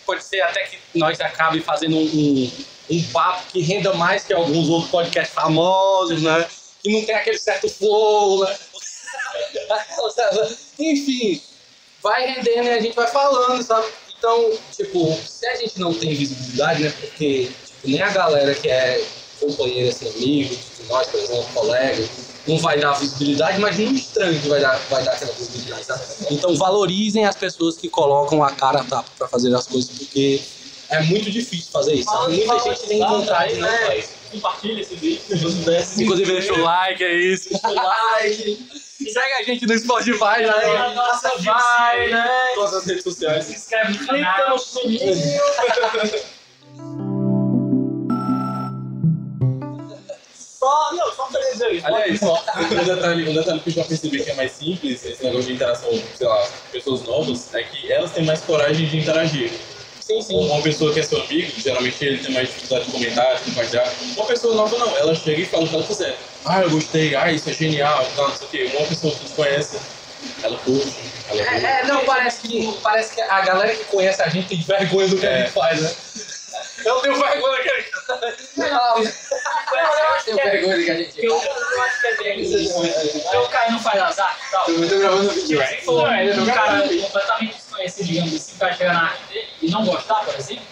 [0.10, 2.52] Pode ser até que nós acabe fazendo um, um,
[2.90, 6.48] um papo que renda mais que alguns outros podcasts famosos, né?
[6.82, 8.58] Que não tem aquele certo flow, né?
[10.80, 11.40] Enfim,
[12.02, 13.86] vai rendendo e a gente vai falando, sabe?
[14.18, 16.94] Então, tipo, se a gente não tem visibilidade, né?
[17.00, 19.06] Porque tipo, nem a galera que é
[19.40, 22.10] companheiro, assim, amigo, tipo, nós, por exemplo, colega,
[22.50, 25.86] não vai dar visibilidade, mas nem o estranho que vai dar, vai dar aquela visibilidade,
[25.86, 26.04] sabe?
[26.32, 30.42] Então valorizem as pessoas que colocam a cara a tapa pra fazer as coisas, porque
[30.90, 32.10] é muito difícil fazer isso.
[32.10, 32.38] sabe?
[32.38, 34.10] Muita gente tem vontade não faz.
[34.32, 35.88] Compartilha esse vídeo se você puder.
[35.98, 37.50] Inclusive deixa o like, é isso.
[37.64, 38.68] like.
[39.00, 40.76] Segue a gente no Spotify, né?
[40.78, 42.28] a nossa vai, né?
[42.54, 43.46] Todas as redes sociais.
[43.46, 44.50] Se inscreve no Clica canal.
[44.50, 45.00] no sininho.
[51.20, 51.86] Só, não, só pra dizer isso.
[51.88, 55.48] Aliás, um detalhe, um detalhe que eu já percebi que é mais simples, esse negócio
[55.48, 59.52] de interação, sei lá, pessoas novas, é que elas têm mais coragem de interagir.
[60.00, 60.36] Sim, sim.
[60.36, 63.94] Uma pessoa que é seu amigo, geralmente ele tem mais dificuldade de comentar, de compartilhar.
[64.18, 66.18] Uma pessoa nova não, ela chega e fala o que ela quiser.
[66.46, 68.72] Ah, eu gostei, ah, isso é genial, tal, não sei o quê.
[68.76, 69.78] Uma pessoa que desconhece,
[70.42, 70.96] ela curte,
[71.30, 71.42] ela.
[71.42, 75.08] É, é, não, parece que, parece que a galera que conhece a gente tem vergonha
[75.10, 75.42] do que a É.
[75.44, 75.94] gente faz, né?
[76.86, 78.34] Eu tenho vergonha daquele cara.
[79.00, 82.44] Eu tenho vergonha que a gente Eu eu acho que é bem
[83.38, 84.70] o cara não faz azar e tal.
[84.70, 85.66] Eu tô gravando vídeo.
[85.68, 89.72] Se for um cara completamente desconhecido, digamos assim, que vai chegar na arte dele e
[89.72, 90.66] não gostar, por exemplo,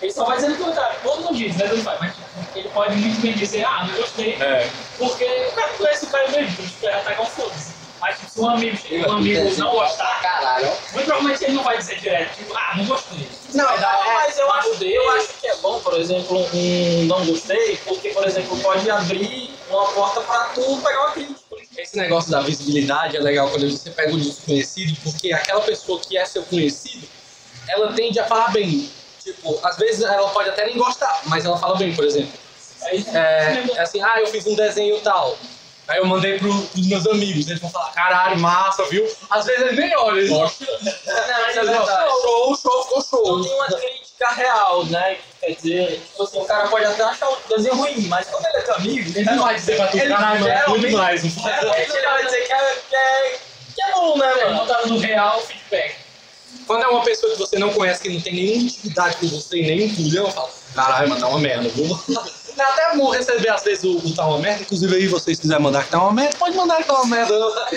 [0.00, 0.98] ele só vai dizer no comentário.
[1.02, 1.66] Todo mundo diz, né?
[1.66, 2.14] Ele faz, mas
[2.54, 6.08] ele pode muito bem dizer, ah, não gostei, É, porque o cara não conhece o
[6.08, 7.71] cara mesmo, tipo, ele vai atacar um foda-se.
[8.02, 8.76] Mas se um amigo,
[9.08, 10.66] um amigo não gostar, Caralho.
[10.92, 13.28] muito provavelmente ele não vai dizer direto, tipo, ah, não gostei.
[13.54, 17.04] Não, Vai dar, é, mas eu acho, eu acho que é bom, por exemplo, um
[17.04, 21.38] não gostei, porque, por exemplo, pode abrir uma porta pra tu pegar uma crítica.
[21.78, 26.18] Esse negócio da visibilidade é legal quando você pega o desconhecido, porque aquela pessoa que
[26.18, 27.06] é seu conhecido,
[27.68, 28.90] ela tende a falar bem.
[29.22, 32.32] Tipo, às vezes ela pode até nem gostar, mas ela fala bem, por exemplo.
[32.82, 35.38] Aí, É, é assim, ah, eu fiz um desenho tal.
[35.88, 39.04] Aí eu mandei pro, pros meus amigos, eles vão falar, caralho, massa, viu?
[39.28, 40.58] Às vezes eles nem olham, eles Não, isso
[41.58, 42.10] é verdade.
[42.22, 43.38] show, show, ficou show.
[43.38, 45.18] Não tem uma crítica real, né?
[45.40, 48.56] Quer dizer, tipo assim, o cara pode até achar o desenho ruim, mas quando ele
[48.58, 51.24] é teu amigo, Ele não vai dizer pra tu, caralho, mano, é ruim demais.
[51.24, 53.38] Ele vai dizer que é, que é,
[53.74, 54.58] que é bom, né, mano?
[54.58, 55.96] botaram no real feedback.
[56.66, 59.58] Quando é uma pessoa que você não conhece, que não tem nenhuma intimidade com você
[59.58, 61.98] e nenhum tulhão, fala, caralho, mano, tá uma merda, viu?
[62.56, 65.62] É até bom receber às vezes o, o tá uma merda, inclusive aí vocês quiserem
[65.62, 67.34] mandar que tá uma merda, pode mandar que tá uma merda.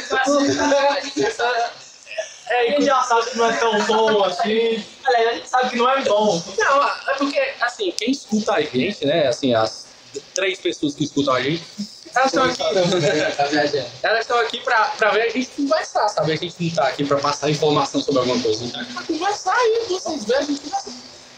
[2.47, 4.83] É, a gente já sabe que não é tão bom assim.
[5.03, 6.43] Aliás, a gente sabe que não é bom.
[6.55, 9.87] Não, é porque, assim, quem escuta a gente, né, assim, as
[10.35, 11.63] três pessoas que escutam a gente,
[12.15, 12.61] elas estão aqui,
[14.03, 16.33] elas estão aqui pra, pra ver a gente conversar, sabe?
[16.33, 18.93] A gente não tá aqui pra passar informação sobre alguma coisa, a gente tá aqui
[18.93, 20.91] pra conversar e vocês veem a gente conversar.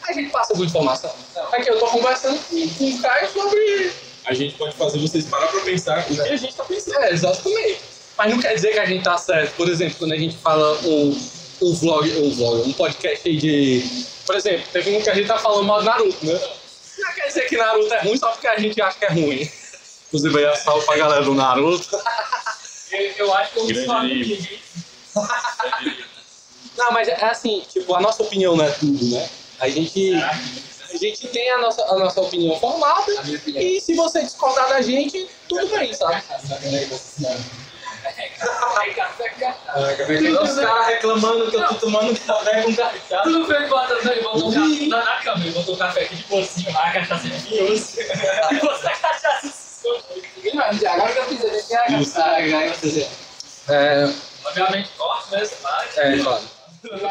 [0.08, 1.12] A gente passa alguma informação.
[1.52, 3.92] Aqui eu tô conversando com, com o Caio sobre
[4.28, 7.00] a gente pode fazer vocês parar pra pensar o que a gente tá pensando.
[7.00, 7.80] É, exatamente.
[8.18, 9.56] Mas não quer dizer que a gente tá certo.
[9.56, 11.18] Por exemplo, quando a gente fala um,
[11.62, 14.06] um vlog, um vlog, um podcast aí de.
[14.26, 16.38] Por exemplo, teve um que a gente tá falando mal de Naruto, né?
[16.98, 19.50] Não quer dizer que Naruto é ruim só porque a gente acha que é ruim.
[20.08, 21.98] Inclusive aí a salve pra galera do Naruto.
[22.92, 24.50] Eu, eu acho que eu Grande
[25.14, 25.24] sou
[26.78, 29.30] Não, mas é assim, tipo, a nossa opinião não é tudo, né?
[29.60, 30.14] A gente.
[30.16, 33.12] A gente tem a nossa, a nossa opinião formada
[33.46, 36.24] e se você discordar da gente, tudo bem, sabe?
[38.96, 39.28] Café.
[40.42, 43.24] Os caras reclamando que eu tô tomando café com cachaça.
[43.24, 46.70] Tu não fez ele bota, botou café na, cama, botou o café aqui de pocinho,
[46.70, 47.98] a cachaça de vinhoso.
[48.52, 50.88] E você cachaça se esconde.
[50.88, 53.10] Agora que eu fiz, eu deixei a cachaça.
[53.70, 54.10] É,
[54.46, 55.40] Obviamente, corte, né?
[55.40, 55.88] Você vai.
[55.98, 56.57] é, claro.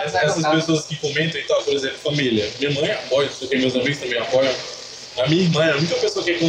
[0.05, 2.51] Essas pessoas que comentam e tal, por exemplo, família.
[2.59, 4.55] Minha mãe apoia, isso aqui, meus amigos também apoiam.
[5.19, 6.49] A minha irmã é a única pessoa que que eu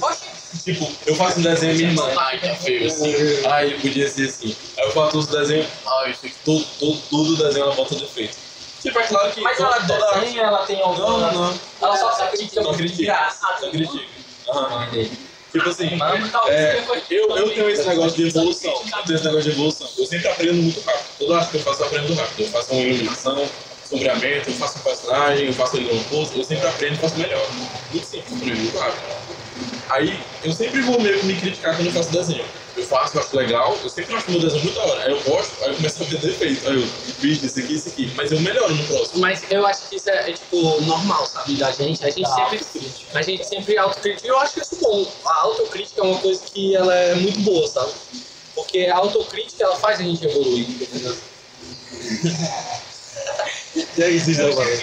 [0.00, 0.28] faço.
[0.64, 3.14] Tipo, eu faço um desenho minha irmã, ai, tá feio assim,
[3.46, 4.56] ai, podia ser assim.
[4.78, 7.94] Aí eu faço outro desenho, ai, isso aqui, tudo, tudo, tudo o desenho ela bota
[7.96, 8.36] defeito.
[8.80, 9.40] Tipo, é claro que.
[9.40, 10.98] Mas ela toda desenha, ela tem algum...
[10.98, 11.60] Não, não.
[11.82, 13.12] Ela só critica Só de critica.
[13.12, 13.46] graça.
[13.60, 14.04] Só critica.
[14.48, 14.88] Aham.
[15.52, 15.98] Tipo assim,
[16.48, 18.72] é, eu, eu tenho esse negócio de evolução.
[18.72, 19.88] Eu tenho esse negócio de evolução.
[19.96, 21.06] Eu sempre aprendo muito rápido.
[21.18, 22.40] Toda arte que eu faço, eu aprendo rápido.
[22.40, 23.48] Eu faço uma iluminação,
[23.88, 27.16] sombreamento, eu faço um personagem, eu faço ele no posto, eu sempre aprendo e faço
[27.16, 27.48] melhor.
[27.90, 29.38] Muito simples, muito rápido.
[29.88, 32.44] Aí, eu sempre vou meio que me criticar quando eu faço desenho.
[32.78, 35.04] Eu faço, eu acho legal, eu sempre acho desenho muito da hora.
[35.04, 36.68] Aí eu gosto, aí eu começo a ver defeito.
[36.68, 36.88] Aí eu,
[37.18, 38.12] bicho, isso aqui, isso aqui.
[38.14, 39.20] Mas eu melhoro no próximo.
[39.20, 42.04] Mas eu acho que isso é, é, tipo, normal, sabe, da gente.
[42.04, 42.34] A gente Tá.
[42.48, 42.60] sempre,
[43.14, 44.26] a gente sempre autocritica.
[44.26, 45.12] E eu acho isso bom.
[45.24, 47.92] A autocrítica é uma coisa que ela é muito boa, sabe?
[48.54, 50.68] Porque a autocrítica, ela faz a gente evoluir.
[50.70, 51.16] entendeu?
[53.96, 54.78] E aí, vocês estão falando?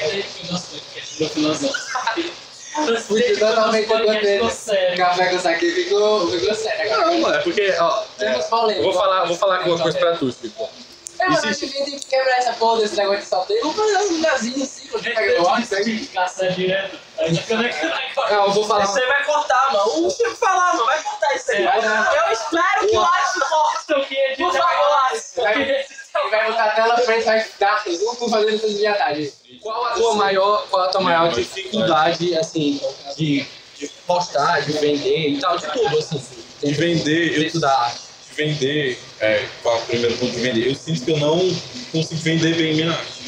[3.07, 4.53] Fui totalmente contente.
[4.53, 4.97] sério.
[4.97, 6.91] Café com saque ficou, ficou sério.
[6.91, 10.69] Não, mano, é porque, ó, eu vou falar, vou falar uma coisa pra tu, Chico.
[11.17, 13.71] É, mas a gente tem que quebrar essa porra desse negócio de salteiro.
[13.71, 16.99] Vamos fazer um lugarzinho assim, quando Gente, pega eu o que caçar direto.
[17.17, 18.83] Aí fica naquela Não, eu vou falar.
[18.83, 20.07] Isso aí vai cortar, mano.
[20.07, 20.85] O Chico falar, mano.
[20.85, 21.65] Vai cortar isso aí.
[21.65, 22.27] É.
[22.27, 23.85] Eu espero que o Alisson corte.
[24.37, 24.75] Por favor.
[25.35, 29.33] Ele vai botar a tela frente, vai dar por fazendo essas viadagens.
[29.65, 32.79] Qual a tua maior, qual a tua maior dificuldade, assim,
[33.17, 33.43] de,
[33.75, 36.21] de postar, de vender e tal, de tudo, assim,
[36.63, 38.01] De vender, eu da arte?
[38.29, 41.39] de vender, é, falo primeiro ponto de vender, eu sinto que eu não
[41.91, 43.23] consigo vender bem minha arte.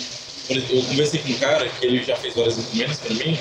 [0.70, 3.40] Eu conversei com um cara que ele já fez várias encomendas pra mim,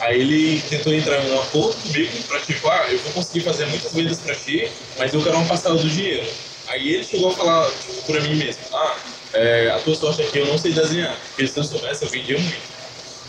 [0.00, 3.66] aí ele tentou entrar em um acordo comigo pra tipo, ah, eu vou conseguir fazer
[3.66, 6.26] muitas vendas pra ti, mas eu quero uma parcela do dinheiro.
[6.68, 8.96] Aí ele chegou a falar tipo, pra mim mesmo, ah,
[9.32, 12.38] é, a tua sorte aqui eu não sei desenhar, porque se eu soubesse eu vendia
[12.38, 12.80] muito.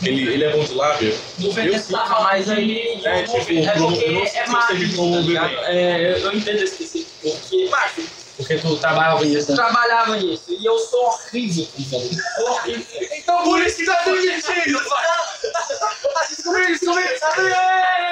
[0.04, 3.76] Ele, ele é bom de lábio, eu sim, tá Mas aí, É, eu tipo, é
[3.76, 5.58] eu não porque sei é se você me tá promover bem.
[5.66, 8.02] É, eu entendo esse princípio, porque, macho,
[8.36, 9.62] Porque tu trabalhava nisso, eu né?
[9.62, 12.22] trabalhava nisso e eu sou horrível com venda.
[12.40, 13.08] Horrível.
[13.12, 14.80] Então por isso que tá demitido,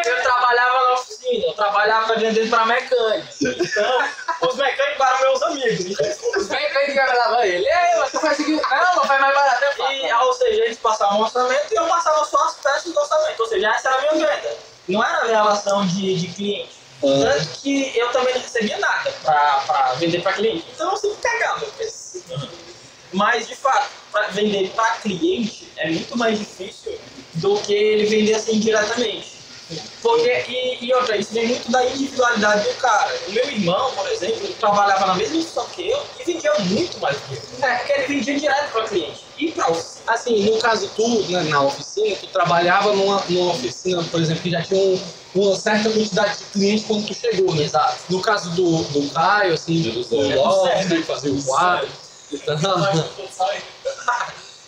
[0.05, 3.41] Eu trabalhava na oficina, eu trabalhava vendendo pra mecânicos.
[3.43, 4.05] Então,
[4.43, 5.99] os mecânicos eram meus amigos.
[6.37, 7.67] Os mecânicos vai lavar ele.
[7.67, 8.75] Ei, mas tu faz isso aqui.
[8.75, 9.65] Não, mas faz mais barato.
[9.65, 10.09] É.
[10.09, 13.41] E, ou seja, eles passavam um orçamento e eu passava só as peças do orçamento.
[13.41, 14.57] Ou seja, essa era a minha venda.
[14.89, 16.80] Não era a relação de, de cliente.
[17.01, 20.67] Tanto que eu também não recebia nada pra, pra vender pra cliente.
[20.75, 21.21] Então eu sempre
[21.77, 22.23] pensei.
[23.13, 26.99] Mas, de fato, pra vender pra cliente é muito mais difícil
[27.35, 29.41] do que ele vender assim diretamente.
[30.03, 33.19] Porque, e, e outra, isso vem muito da individualidade do cara.
[33.29, 37.17] O meu irmão, por exemplo, trabalhava na mesma função que eu e vendia muito mais
[37.19, 37.69] que eu.
[37.69, 39.30] É, porque ele vendia direto para cliente.
[39.41, 39.55] E.
[40.07, 44.51] Assim, no caso tu, né, na oficina, tu trabalhava numa, numa oficina, por exemplo, que
[44.51, 45.01] já tinha um-
[45.35, 47.63] uma certa quantidade de clientes quando tu chegou, né?
[47.63, 47.97] Exato.
[48.11, 50.35] No caso do, do Caio, assim, Do do zero.
[50.37, 51.89] Lorde, fazer o quadro.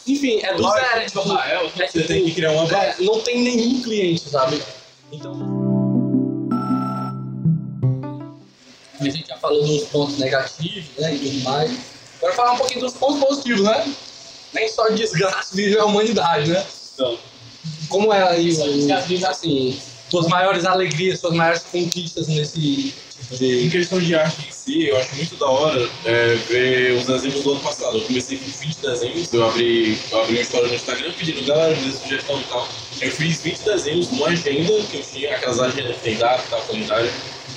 [0.07, 3.03] Enfim, é do zero, é tipo, é Você tipo, tem que criar uma base.
[3.03, 4.63] é, não tem nenhum cliente, sabe?
[5.13, 5.63] Então.
[9.01, 11.15] A gente já falou dos pontos negativos, né?
[11.15, 11.71] E tudo mais.
[12.19, 13.93] Agora falar um pouquinho dos pontos positivos, né?
[14.53, 16.65] Nem só desgraça vive a humanidade, né?
[16.95, 17.19] Então,
[17.89, 19.79] Como é aí, o- assim,
[20.11, 22.93] suas maiores alegrias, suas maiores conquistas nesse
[23.29, 23.71] tipo Em de.
[23.71, 27.53] questão de arte em si, eu acho muito da hora é, ver os desenhos do
[27.53, 27.97] ano passado.
[27.99, 31.75] Eu comecei com 20 desenhos, eu abri, eu abri uma história no Instagram pedindo, galera,
[31.77, 32.69] me dê sugestão e tal.
[33.01, 36.61] Eu fiz 20 desenhos numa agenda que eu tinha, aquelas agendas que tem data tal,
[36.63, 37.11] calendário.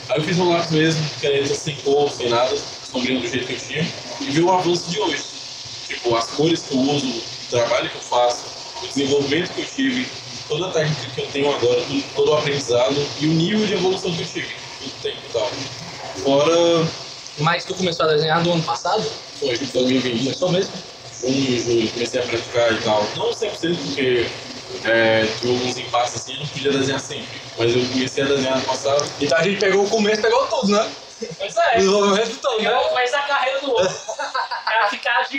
[0.09, 2.55] Aí eu fiz um lápis mesmo, caneta sem cor, sem nada,
[2.91, 3.81] sombrinho do jeito que eu tinha,
[4.21, 5.34] e vi o avanço de hoje.
[5.87, 8.47] Tipo, as cores que eu uso, o trabalho que eu faço,
[8.81, 10.11] o desenvolvimento que eu tive,
[10.47, 13.73] toda a técnica que eu tenho agora, tudo- todo o aprendizado e o nível de
[13.73, 15.51] evolução que eu tive, tudo tempo e tal.
[16.23, 16.87] Fora
[17.37, 19.03] Mas tu começou a desenhar no ano passado?
[19.39, 20.73] foi 2020, Começou mesmo?
[21.21, 23.03] junho, julho, comecei a praticar e tal.
[23.15, 24.27] Não 100% porque
[24.83, 27.41] é, tive alguns impasses assim, eu não podia desenhar sempre.
[27.57, 29.11] Mas eu comecei a desenhar ano passado.
[29.19, 30.91] Então a gente pegou o começo, pegou tudo, né?
[31.37, 31.75] Pois é.
[31.77, 32.71] Desenvolvimento todo, né?
[32.89, 33.95] começo a carreira do outro.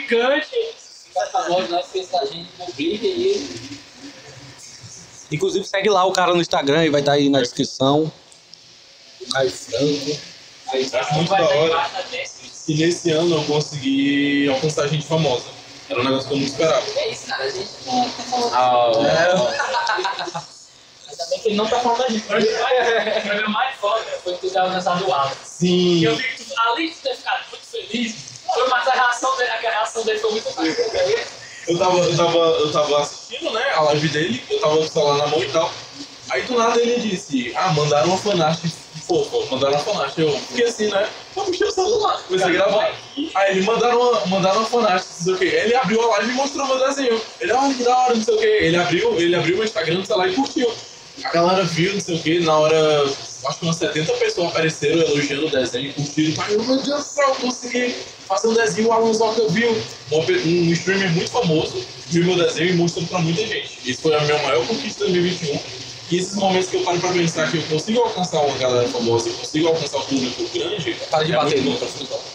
[0.06, 0.86] O cara ficar gigante.
[1.32, 3.76] Famoso, nós fez a gente publica e
[5.32, 8.12] Inclusive segue lá o cara no Instagram, aí vai estar aí na descrição.
[9.32, 10.20] Caio Franco.
[11.14, 11.90] Muito da hora.
[12.68, 15.44] E nesse ano eu consegui alcançar gente famosa.
[15.88, 16.84] Era um negócio que eu não esperava.
[16.96, 17.44] É isso, cara.
[17.44, 18.54] A gente não tá falando.
[18.54, 20.46] Ah,
[21.08, 22.24] Ainda bem que ele não tá falando da gente.
[22.24, 25.32] O programa mais foda foi que tu já lançado o Alan.
[25.44, 25.98] Sim.
[25.98, 28.14] E eu vi que tu, além de ter ficado muito feliz,
[28.52, 30.66] foi mais a reação dele, a reação dele foi muito boa.
[31.68, 34.88] Eu tava, eu tava, eu tava assistindo, né, a live dele, eu tava com o
[34.88, 35.72] celular na mão e tal.
[36.28, 38.60] Aí do nada ele disse, ah, mandaram uma fanart
[39.06, 40.18] fofa, mandaram uma fanart.
[40.18, 41.08] Eu fiquei assim, né?
[41.36, 42.94] Eu puxei o celular, comecei a gravar.
[43.34, 45.44] Aí ele mandaram uma, mandaram uma fanart, não sei o quê.
[45.44, 47.20] Ele abriu a live e mostrou meu desenho.
[47.40, 48.58] Ele, olha que da hora, não sei o quê.
[48.62, 50.72] Ele abriu, ele abriu o Instagram do celular e curtiu.
[51.24, 55.00] A galera viu, não sei o quê, na hora, acho que umas 70 pessoas apareceram
[55.00, 56.44] elogiando o desenho, curtiram.
[56.44, 59.70] Aí eu, meu Deus do céu, consegui fazer um desenho, o Alan Zoca viu.
[60.12, 63.78] Um streamer muito famoso viu meu desenho e mostrou pra muita gente.
[63.84, 65.60] Isso foi a minha maior conquista de 2021.
[66.08, 69.28] E esses momentos que eu paro pra pensar que eu consigo alcançar uma galera famosa
[69.28, 70.96] e consigo alcançar um público grande.
[71.10, 71.96] Para de é bater muito no bom.
[71.98, 72.26] microfone.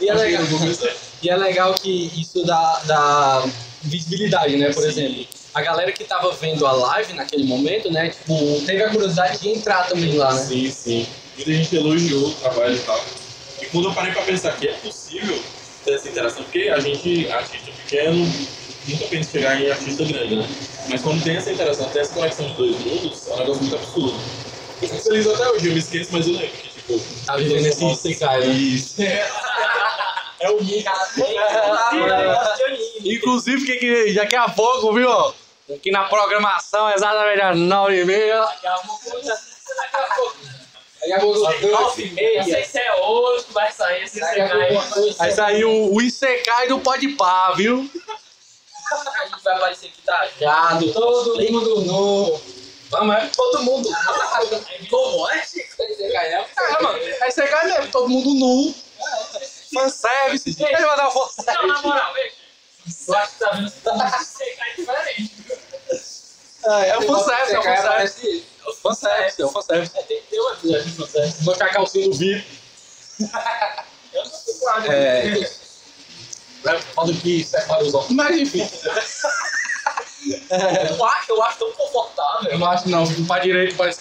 [0.00, 0.42] E é que legal.
[0.42, 0.90] eu.
[1.22, 3.44] E é legal que isso dá, dá
[3.82, 4.72] visibilidade, né?
[4.72, 4.88] Por Sim.
[4.88, 8.10] exemplo, a galera que tava vendo a live naquele momento, né?
[8.10, 10.40] Tipo, teve a curiosidade de entrar também lá, né?
[10.40, 11.06] Sim, sim.
[11.40, 13.02] Muita gente elogiou o trabalho e tal.
[13.62, 15.42] E quando eu parei pra pensar que é possível
[15.86, 18.18] ter essa interação, porque a gente, artista pequeno,
[18.86, 20.46] nunca pensa em chegar em artista grande, né?
[20.90, 23.74] Mas quando tem essa interação, tem essa conexão de dois mundos, é um negócio muito
[23.74, 24.20] absurdo.
[24.82, 27.00] Eu fico feliz até hoje, eu me esqueço, mas eu lembro que, tipo...
[27.24, 28.46] Tá vivendo esse nossa, Isekai, né?
[28.52, 29.02] Isso.
[29.02, 33.14] É o negócio de anime.
[33.16, 35.10] Inclusive, que, que daqui a pouco, viu?
[35.74, 38.40] Aqui na programação, exatamente às 9h30.
[38.40, 40.59] Daqui a pouco, daqui a pouco,
[41.00, 42.44] Daqui a pouco, Nove e não meia.
[42.44, 45.94] sei se é hoje que vai sair esse Daqui a CK pouco vai sair o,
[45.94, 47.90] o Isekai do Podpah, viu?
[48.92, 50.92] A gente vai aparecer aqui trajado.
[50.92, 52.40] Todo mundo nu.
[52.90, 53.26] Vamos, é?
[53.28, 53.88] Todo mundo.
[54.90, 55.38] Como é,
[56.12, 56.46] cai, né?
[56.58, 56.98] É, mano.
[56.98, 58.74] É Isekai mesmo, todo mundo nu.
[59.72, 60.56] Fanservice.
[60.62, 61.66] Ele vai dar fanservice.
[61.66, 62.34] Não, na moral, veja.
[63.08, 65.32] Eu acho que tá vendo esse CK diferente.
[66.62, 68.49] É, é o fanservice, é o fanservice.
[68.66, 69.92] É o fanservice, é o fanservice.
[69.98, 71.44] É, tem que ter um episódio de fanservice.
[71.44, 72.44] Mostrar a calcinha do vídeo.
[74.12, 75.50] Eu não sei qual É.
[76.94, 78.14] Falando que separa os óculos.
[78.14, 78.68] Mas enfim.
[80.20, 82.50] Eu acho, eu acho tão confortável.
[82.52, 84.00] Eu não acho não, fica pra direito, parece.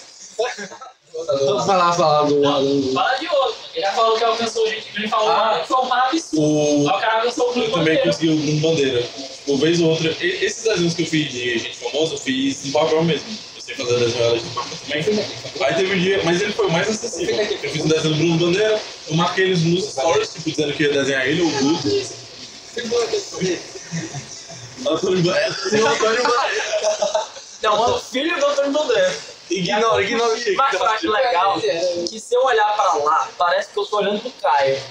[1.45, 2.41] Vamos falar, falar do.
[2.41, 3.55] do- Fala de outro.
[3.73, 5.59] Ele já falou que alcançou gente, ele falou Ah.
[5.61, 6.41] que foi um absurdo.
[6.41, 6.89] O...
[6.89, 8.03] Aí o cara alcançou o Eu Bruno também Bandeira.
[8.03, 9.09] consegui o Bruno Bandeira.
[9.47, 10.09] Uma vez ou outra.
[10.11, 13.37] Esses desenhos que eu fiz de gente famosa, eu fiz em papel mesmo.
[13.69, 15.67] Eu sei fazer desenho de papel também.
[15.67, 17.35] Aí teve um dia, mas ele foi o mais acessível.
[17.39, 20.83] Eu fiz um desenho do Bruno Bandeira, eu marquei eles nos stories, tipo, dizendo que
[20.83, 21.87] ia desenhar ele, o Guto.
[24.87, 25.47] Antônio Bandeira.
[25.91, 26.65] Antônio Bandeira.
[27.61, 29.15] Não, o filho do Antônio Bandeira.
[29.49, 30.57] Ignora, ignora o Chico.
[30.57, 34.19] Mas eu acho legal que se eu olhar pra lá, parece que eu tô olhando
[34.21, 34.81] pro Caio.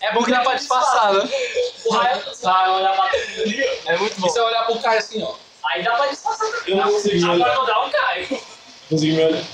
[0.00, 1.28] É bom que dá pra disfarçar, né?
[1.84, 3.10] O raio olhar pra.
[3.86, 4.26] É muito bom.
[4.26, 5.34] E você olhar pro cara assim, ó.
[5.64, 6.48] Aí dá pra disfarçar.
[6.66, 7.54] Eu não consegui Agora olhar.
[7.56, 8.40] não dá um Caio.
[8.88, 9.44] Consegui me olhar.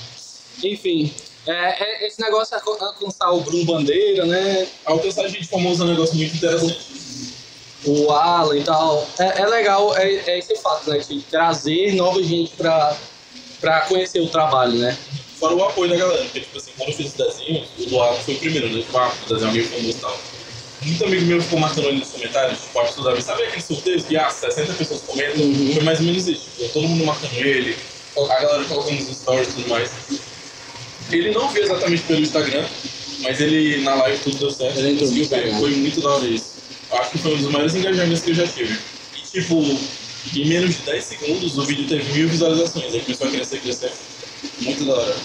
[0.63, 1.13] Enfim.
[1.47, 4.67] É, é- esse negócio de alcançar o Bruno Bandeira, né?
[4.85, 6.79] Alcançar gente famosa é um negócio muito interessante.
[7.85, 9.07] O Alan e tal.
[9.19, 10.97] É, é legal, é, é esse fato, né?
[10.97, 12.95] De trazer nova gente pra,
[13.61, 14.97] pra conhecer o trabalho, né?
[15.39, 18.17] Fora o apoio da galera, porque, tipo assim, quando eu fiz esse desenho, o Luado
[18.23, 18.81] foi o primeiro, né?
[18.81, 20.19] Tipo, ah, o desenho meio famoso e tal.
[20.81, 24.73] Muito amigo meu ficou marcando ali nos comentários, tipo, sabe aqueles sorteios que, ah, 60
[24.73, 25.41] pessoas comentam?
[25.73, 27.75] Foi mais ou menos isso, tipo, todo mundo marcando ele,
[28.17, 29.89] a galera colocando nos stories e tudo mais.
[31.11, 32.65] Ele não viu exatamente pelo Instagram,
[33.21, 34.77] mas ele, na live, tudo deu certo.
[34.79, 35.53] Ele conseguiu ver.
[35.59, 36.55] Foi muito da hora isso.
[36.91, 38.77] Acho que foi um dos maiores engajamentos que eu já tive.
[39.17, 39.61] E, tipo,
[40.35, 43.91] em menos de 10 segundos, o vídeo teve mil visualizações, aí começou a crescer, crescer.
[44.61, 45.15] Muito da hora.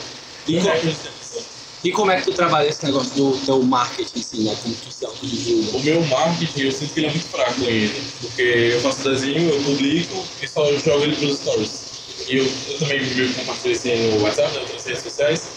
[0.48, 0.70] E E como-
[1.82, 4.54] E como é que tu trabalha esse negócio do teu marketing, assim, né?
[4.62, 5.78] Como tu se autodivulga?
[5.78, 7.94] O meu marketing, eu sinto que ele é muito fraco ainda.
[8.20, 11.90] Porque eu faço desenho, eu publico e só jogo ele pros stories.
[12.28, 15.56] E eu, eu também que compartilho assim no WhatsApp, nas outras redes sociais.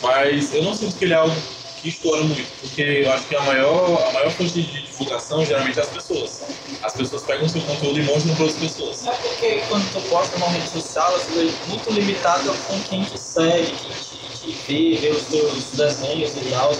[0.00, 1.42] Mas eu não sinto que ele é algo
[1.82, 2.48] que estoura muito.
[2.60, 6.40] Porque eu acho que a maior, a maior fonte de divulgação geralmente é as pessoas.
[6.82, 9.04] As pessoas pegam o seu conteúdo e mostram para outras pessoas.
[9.04, 13.18] É porque quando tu posta numa rede social, ela fica muito limitada com quem te
[13.18, 14.17] segue, quem te,
[14.52, 16.72] te vê, vê os teus desenhos e tal.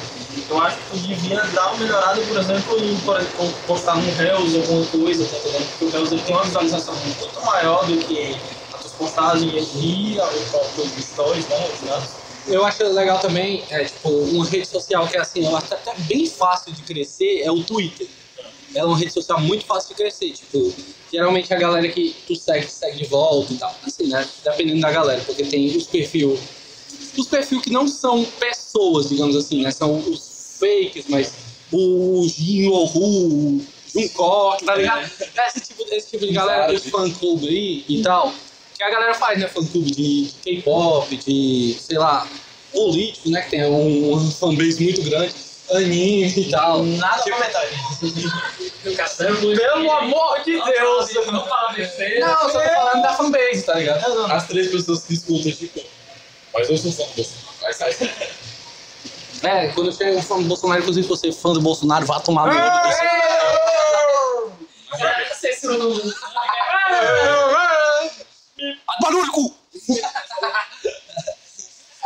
[0.48, 4.14] Eu acho que tu devia dar uma melhorada, por exemplo, em por exemplo, postar num
[4.14, 5.68] Reels alguma coisa, tá entendendo?
[5.78, 8.36] Porque o Reels tem uma visualização muito maior do que
[8.72, 11.68] as tuas postagens e o próprio Stories, né?
[11.72, 12.28] os.
[12.46, 15.94] Eu acho legal também, é, tipo, uma rede social que é assim, eu acho até
[16.04, 18.08] bem fácil de crescer, é o Twitter.
[18.74, 20.74] É uma rede social muito fácil de crescer, tipo,
[21.10, 23.74] geralmente a galera que tu segue, segue de volta e tal.
[23.82, 24.26] Assim, né?
[24.44, 26.38] Dependendo da galera, porque tem os perfis
[27.20, 29.70] os perfis que não são pessoas, digamos assim, né?
[29.70, 31.32] São os fakes, mas
[31.72, 33.60] o Jin Ohu,
[33.92, 35.10] Junkok, tá ligado?
[35.46, 38.32] Esse tipo, esse tipo de galera dos fã-clube aí e tal.
[38.76, 39.48] Que a galera faz, né?
[39.48, 42.26] Fã-clube de, de K-pop, de, sei lá,
[42.72, 43.42] político, né?
[43.42, 45.34] Que tem um, um fanbase muito grande,
[45.70, 46.82] anime e tal.
[46.84, 47.62] Nada a comentar.
[49.56, 51.14] Pelo amor de Deus!
[51.26, 51.40] Não
[52.30, 54.32] eu só tô falando da fanbase, tá ligado?
[54.32, 55.80] As três pessoas que escutam, tipo,
[56.58, 57.56] mas eu sou fã do Bolsonaro.
[57.60, 57.96] Vai sair.
[59.44, 62.18] É, quando chega um fã do Bolsonaro, inclusive se você é fã do Bolsonaro, vá
[62.18, 63.08] tomar no olho do seu.
[69.00, 69.54] Barulho no cu!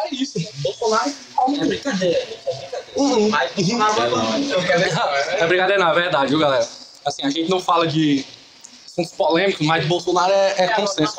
[0.05, 1.11] É isso, Bolsonaro.
[1.39, 2.93] É brincadeira, gente, é brincadeira.
[2.97, 3.31] Uhum.
[3.31, 4.37] Mas Bolsonaro vai falar.
[5.39, 6.69] É brincadeira, não, é verdade, viu, galera?
[7.07, 8.27] Assim, a gente não fala de
[8.87, 11.17] assuntos polêmicos, mas Bolsonaro é, é consenso.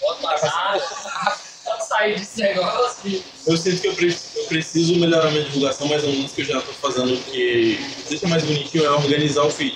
[0.00, 1.47] Bota
[1.80, 3.22] sair desse negócio.
[3.46, 6.46] Eu sinto que eu, pre- eu preciso melhorar minha divulgação, mas um lance que eu
[6.46, 9.74] já tô fazendo que deixa mais bonitinho é organizar o feed.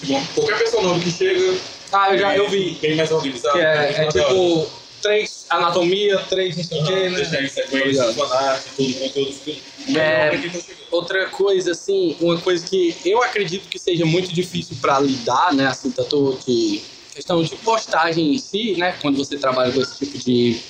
[0.00, 1.58] Tipo, qualquer pessoa nova que chega.
[1.92, 2.78] Ah, eu já eu vi.
[2.80, 3.54] Bem mais organizado.
[3.58, 4.66] Que é, é tipo
[5.00, 6.84] três anatomia, três não sei o
[7.14, 7.44] Deixar né?
[7.44, 9.32] em sequência, fanart, todo o conteúdo.
[9.34, 9.60] fica
[10.00, 10.30] É.
[10.30, 10.58] tá.
[10.90, 15.66] Outra coisa, assim, uma coisa que eu acredito que seja muito difícil para lidar, né,
[15.66, 16.80] assim, tanto de
[17.12, 20.60] questão de postagem em si, né, quando você trabalha com esse tipo de,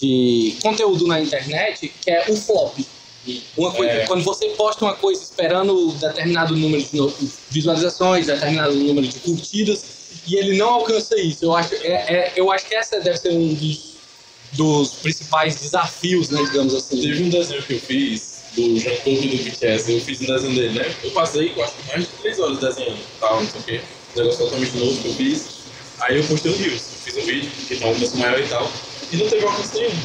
[0.00, 2.78] de conteúdo na internet, que é o flop.
[3.56, 4.06] Uma coisa, É.
[4.06, 9.84] Quando você posta uma coisa esperando determinado número de visualizações, determinado número de curtidas,
[10.26, 11.44] e ele não alcança isso.
[11.44, 13.96] Eu acho, é, é- eu acho que essa deve ser um dos,
[14.52, 17.00] dos principais desafios, né, digamos assim.
[17.00, 20.78] Teve um desenho que eu fiz do e do BTS, eu fiz um desenho dele,
[20.78, 20.94] né?
[21.04, 23.80] Eu passei, eu acho que mais de 3 horas desenhando, tal, não sei o quê.
[24.14, 25.44] Um negócio totalmente novo que eu fiz.
[26.00, 28.48] Aí eu postei um Reels, eu fiz um vídeo, que tem um alcance maior e
[28.48, 28.70] tal,
[29.12, 29.98] e não teve alcance nenhum.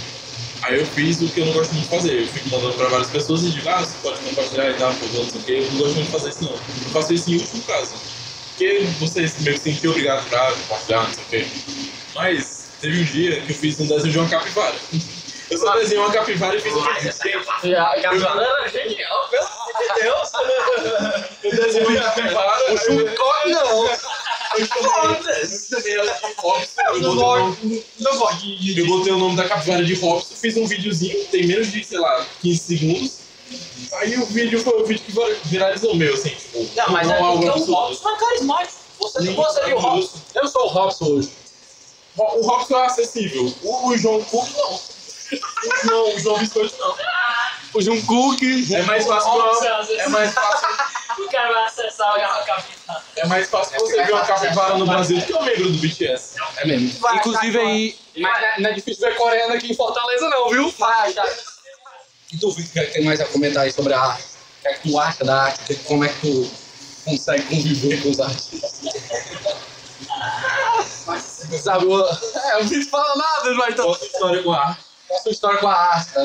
[0.64, 2.88] Aí eu fiz o que eu não gosto muito de fazer, eu fico mandando pra
[2.88, 5.51] várias pessoas e digo, ah, você pode compartilhar e tal, eu não sei o quê,
[5.51, 6.51] eu não gosto muito de fazer isso não.
[6.51, 7.93] Eu faço isso em último caso.
[8.49, 11.47] Porque você meio que se sentir obrigado pra compartilhar, não sei o quê.
[12.16, 14.76] Mas teve um dia que eu fiz um desenho de uma capivara.
[15.49, 17.14] Eu só desenhei uma capivara e fiz um vídeo.
[17.64, 20.32] Já, Capivara era genial, pelo amor de Deus!
[21.43, 22.74] Eu desenhei uma capivara.
[22.74, 23.89] O Chumcock não!
[26.88, 31.72] Eu Não botei o nome- não da capivara de Robson, fiz um videozinho, tem menos
[31.72, 33.12] de, sei lá, 15 segundos.
[33.93, 36.68] Aí o vídeo foi o vídeo que vira- viralizou meu, assim, tipo.
[36.76, 37.74] Não, mas é algo porque o.
[37.74, 38.80] Robson é carismático.
[38.99, 40.20] Você não você viu o Robson?
[40.36, 41.30] Eu sou o Robson hoje.
[42.18, 43.53] O Robson é acessível.
[43.62, 44.80] O, o João Cook não.
[45.86, 46.95] Não, o João Biscoito não.
[47.76, 48.73] O Jungkook.
[48.73, 49.32] É mais fácil.
[49.99, 50.67] É mais fácil.
[51.17, 52.93] O cara vai acessar a capitã.
[53.15, 56.36] É mais fácil você ver uma capivara no Brasil do que o negro do BTS.
[56.57, 56.99] É mesmo.
[56.99, 57.97] Vai Inclusive achar aí.
[58.17, 60.69] Mas não é- não é difícil ver coreano aqui em Fortaleza, não, viu?
[60.78, 61.26] Vai achar.
[62.34, 64.23] E tu, Vitor, o que é que tem mais a comentar aí sobre a arte?
[64.23, 65.76] O que é que tu acha da arte?
[65.86, 66.51] Como é que tu
[67.05, 68.82] consegue conviver com os artistas?
[71.63, 73.86] Sabe, o, é, o Vitor fala nada, mas então.
[73.86, 74.84] Qual a sua história com a arte?
[75.12, 75.74] A sua história com a?
[76.14, 76.24] Tá?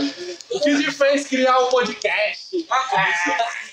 [0.51, 2.67] O que te fez criar o podcast?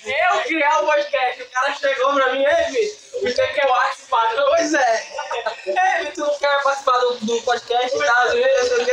[0.05, 4.35] Eu criar o podcast, o cara chegou pra mim, ei, Vitor, você quer participar?
[4.35, 5.07] Pois é.
[5.65, 8.91] Ei, Vitor, tu não quer participar do, do podcast e tal, não sei o quê?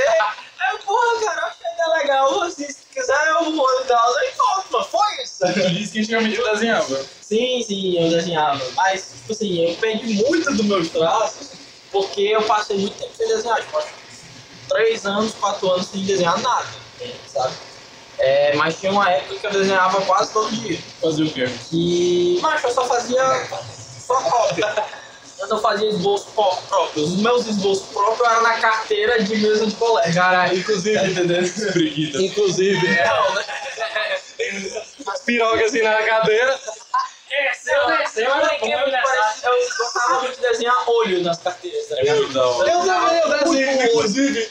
[0.60, 4.16] Aí, porra, cara, eu achei até legal, se quiser eu vou e tal.
[4.16, 4.32] Aí,
[4.70, 5.38] mano, foi isso.
[5.38, 7.04] Você disse que eu desenhava.
[7.20, 8.64] Sim, sim, eu desenhava.
[8.74, 11.50] Mas, tipo assim, eu perdi muito dos meus traços
[11.92, 13.60] porque eu passei muito tempo sem desenhar.
[13.60, 13.82] Tipo,
[14.68, 16.66] três anos, quatro anos sem desenhar nada,
[17.26, 17.54] sabe?
[18.18, 20.78] É, mas tinha uma época que eu desenhava quase todo dia.
[21.02, 21.48] Fazer o quê?
[21.72, 23.22] E, mas eu só fazia
[24.06, 24.72] só cópia.
[25.40, 27.02] Eu não fazia esboço pró- próprio.
[27.04, 30.14] Os meus esboços próprios eram na carteira de mesa de colégio.
[30.14, 30.96] Cara, inclusive.
[30.98, 31.72] Tá entendendo?
[31.72, 32.22] Preguiça.
[32.22, 33.44] Inclusive, é, Não, né?
[35.12, 36.58] as pirocas assim na cadeira.
[37.28, 41.88] Desceu, desceu, Eu, eu eu, eu gostava muito de desenhar olho nas carteiras.
[41.88, 42.36] tá É ligado?
[42.38, 42.70] hora.
[42.70, 43.82] Eu também, eu desenho.
[43.88, 44.43] Inclusive,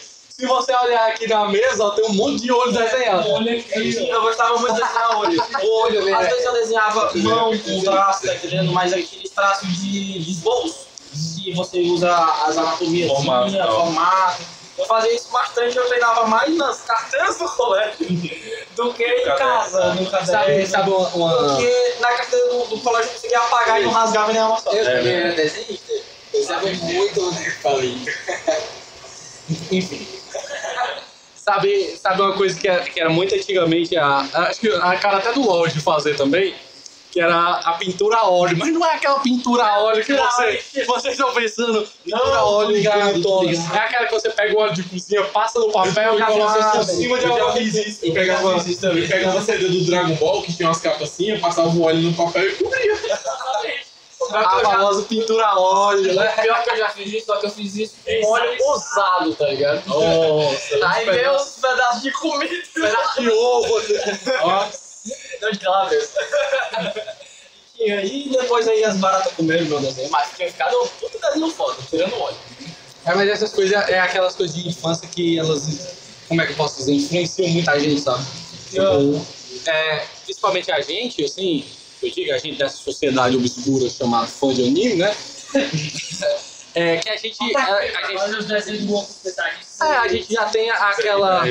[1.23, 3.29] aqui na mesa, ó, tem um monte de olho desenhado.
[3.31, 5.43] Olha aqui, Eu gostava muito de desenhar olho.
[5.63, 6.13] O olho, né?
[6.13, 8.71] Às vezes eu desenhava mão com traço, tá entendendo?
[8.71, 10.87] Mas aqueles traços de, de esboço,
[11.43, 12.13] que você usa
[12.45, 13.85] as anatomias, Formato, assim, tal.
[13.85, 14.41] formato.
[14.75, 17.95] Eu fazia isso bastante, eu treinava mais nas carteiras do colégio
[18.75, 20.67] do que em casa, no Sabe, caderno.
[20.67, 21.07] sabe uma.
[21.09, 24.59] uma- Porque na carteira do, do colégio eu conseguia apagar e não rasgava nem uma
[24.59, 24.71] só.
[24.71, 25.21] Eu É, também né?
[25.27, 25.93] era desenhista.
[26.33, 27.97] Eu sabia muito onde falei.
[29.71, 30.07] Enfim.
[31.43, 35.17] Sabe, sabe uma coisa que era, que era muito antigamente, a, acho que a cara
[35.17, 36.55] até do LOL de fazer também,
[37.11, 40.83] que era a pintura a óleo, mas não é aquela pintura a óleo que você,
[40.85, 42.81] vocês estão pensando, pintura a óleo
[43.11, 43.45] bonitona.
[43.51, 43.75] ligado.
[43.75, 46.91] É aquela que você pega o óleo de cozinha, passa no papel e coloca isso
[46.95, 48.05] cima de alguma isso.
[48.05, 51.67] Eu pegava, eu pegava CD do Dragon Ball, que tinha umas capas assim, eu passava
[51.67, 52.97] o óleo no papel e cobria.
[54.31, 56.27] A famosa pintura óleo, né?
[56.41, 59.47] Pior que eu já fiz isso, só que eu fiz isso com óleo usado, tá
[59.47, 59.85] ligado?
[59.87, 62.53] Nossa, Aí veio os pedaços de comida.
[62.73, 63.81] pedaço de ovo.
[64.41, 64.67] Ó,
[65.41, 65.59] Não, de
[65.89, 67.03] mesmo.
[67.79, 71.51] E aí depois aí as baratas comeram meu desenho, mas tinha ficado um puto desenho
[71.51, 72.37] foda, tirando óleo.
[73.05, 75.97] É, mas essas coisas é aquelas coisas de infância que elas,
[76.27, 78.23] como é que eu posso dizer, influenciam muita gente, sabe?
[78.69, 79.25] Tipo,
[79.69, 81.65] é, principalmente a gente, assim,
[82.03, 85.15] eu digo a gente dessa sociedade obscura chamada fã de anime, né?
[86.75, 88.17] É que a gente, a, a gente,
[89.79, 91.43] é, a gente já tem aquela,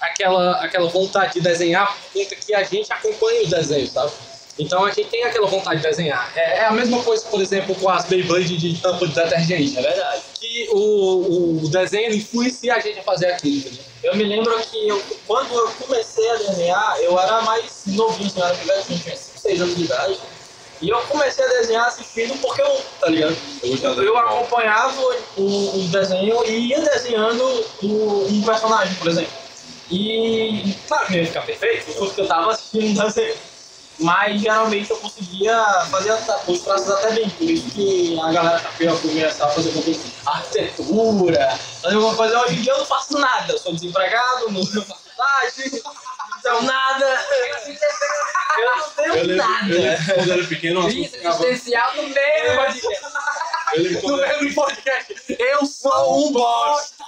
[0.00, 4.10] aquela, aquela vontade de desenhar por conta que a gente acompanha os desenhos, sabe?
[4.58, 6.32] Então a gente tem aquela vontade de desenhar.
[6.34, 9.78] É, é a mesma coisa, por exemplo, com as Beyblade de tampa de detergente.
[9.78, 10.22] É verdade.
[10.34, 13.70] Que o, o desenho influencia a gente a fazer aquilo?
[14.02, 18.40] Eu me lembro que eu, quando eu comecei a desenhar, eu era mais novinho, assim,
[18.40, 20.18] eu era tinha 5, 6 anos de idade.
[20.80, 23.36] E eu comecei a desenhar assistindo porque eu, tá ligado?
[23.62, 25.00] Eu Eu acompanhava
[25.36, 27.42] o, o desenho e ia desenhando
[27.82, 29.32] o, um personagem, por exemplo.
[29.90, 33.36] E claro que não ia ficar perfeito, porque eu tava assistindo o desenho.
[34.00, 35.60] Mas geralmente eu conseguia
[35.90, 36.16] fazer
[36.46, 40.00] os traços até bem, por isso que a galera capela começava a fazer alguma coisa,
[40.24, 42.40] arquitetura, fazer alguma coisa.
[42.42, 45.82] Hoje em dia eu não faço nada, eu sou desempregado, não tenho faculdade,
[46.44, 47.26] não tenho nada.
[48.58, 49.68] Eu não Eu tenho lembro, nada.
[49.68, 53.06] eu lembro quando eu era pequeno, eu associava- existencial no meio do podcast.
[53.74, 57.04] eu lembro No eu era- meio do podcast, eu sou um bosta!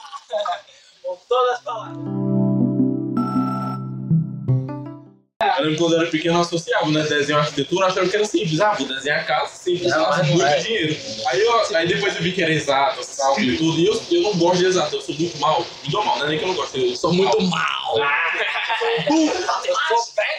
[1.03, 1.97] Com todas as palavras.
[5.59, 7.03] Eu lembro quando eu era pequeno, eu associava, né?
[7.03, 8.61] Desenho arquitetura, achava que era simples.
[8.61, 10.59] Ah, vou desenhar casa simples, Não, não muito é.
[10.61, 10.97] dinheiro.
[11.27, 13.79] Aí, eu, aí depois eu vi que era exato, salto e tudo.
[13.79, 15.67] E eu, eu não gosto de exato, eu sou muito mal.
[15.89, 17.97] Dou mal, não é nem que eu não gosto, eu Sou muito mal!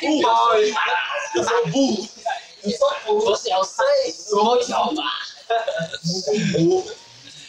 [0.03, 0.73] Um Boy.
[1.35, 2.09] Eu sou burro.
[2.63, 5.11] Você é o seis, sou Jeová.
[6.53, 6.91] burro.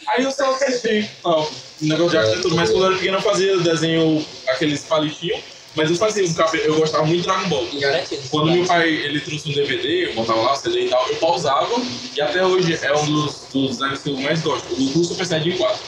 [0.07, 1.09] Aí eu só assisti.
[1.23, 1.47] Não,
[1.81, 5.41] negócio de arquitetura, mas quando eu era pequeno eu fazia desenho, aqueles palitinhos.
[5.75, 7.65] Mas eu fazia um cabelo, eu gostava muito de Dragon Ball.
[7.79, 8.21] Garantido.
[8.29, 11.15] Quando meu pai ele trouxe um DVD, eu botava lá o CD e tal, eu
[11.15, 11.75] pausava
[12.15, 15.25] e até hoje é um dos, dos designs que eu mais gosto, o do Super
[15.25, 15.79] Saiyajin 4.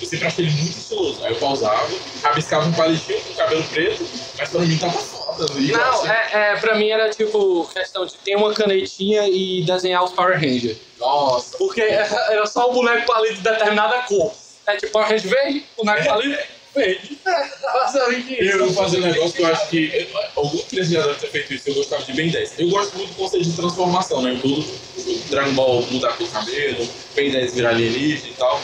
[0.00, 1.24] Eu sempre achei ele muito estiloso.
[1.24, 1.88] Aí eu pausava,
[2.22, 4.04] rabiscava um palitinho com cabelo preto,
[4.38, 5.44] mas pra mim tava foda.
[5.52, 9.62] Eu Não, achei- é, é, pra mim era tipo questão de ter uma canetinha e
[9.62, 10.76] desenhar os Power Rangers.
[10.98, 11.56] Nossa.
[11.58, 14.32] Porque era só o boneco palito de determinada cor.
[14.66, 16.42] É tipo Power Ranger verde, boneco palito
[16.74, 17.18] verde.
[17.24, 18.58] Basicamente Eu isso.
[18.58, 21.68] vou fazer um negócio que eu acho que algum já deve ter feito isso.
[21.68, 22.58] Eu gostava de Ben 10.
[22.58, 24.38] Eu gosto muito do conceito de transformação, né?
[24.40, 24.60] Tudo.
[24.60, 28.60] O Dragon Ball mudar a cor do cabelo, Ben 10 virar alienígena e tal.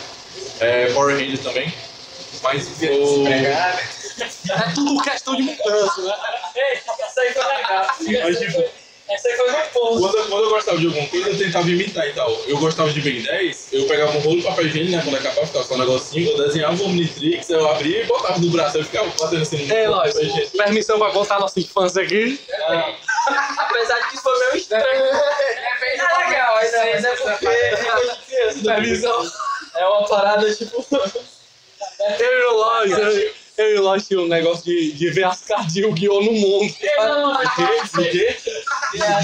[0.61, 1.73] É, Power Ranger também.
[2.43, 3.25] Mas o.
[4.21, 6.15] É tudo questão de mudança, né?
[6.55, 7.87] Ei, essa aí foi legal.
[8.23, 8.65] Mas, tipo,
[9.11, 9.99] Essa foi muito bom.
[10.01, 12.31] Quando, eu- quando eu gostava de alguma coisa, eu tentava imitar e tal.
[12.47, 15.03] Eu gostava de Ben 10, eu pegava um rolo de papel higiênico, né?
[15.05, 18.51] Quando acabava, ficava só um negocinho, eu desenhava um Omnitrix, eu abria e botava no
[18.51, 19.71] braço, eu ficava fazendo assim.
[19.73, 20.51] É, no lógico.
[20.57, 22.39] Permissão pra contar nossa infância aqui.
[23.59, 24.85] Apesar de que isso foi meio estranho.
[24.85, 28.59] É bem legal, mas é, mas é porque é coisa de criança.
[28.63, 28.75] né?
[28.75, 29.31] Permissão.
[29.77, 30.87] É uma parada tipo.
[32.19, 35.25] Eu e o Lois, eu, eu e o Lois tinha um negócio de, de ver
[35.25, 36.23] as cartas de Yu-Gi-Oh!
[36.23, 36.75] no mundo.
[36.97, 38.37] Não, não, O quê?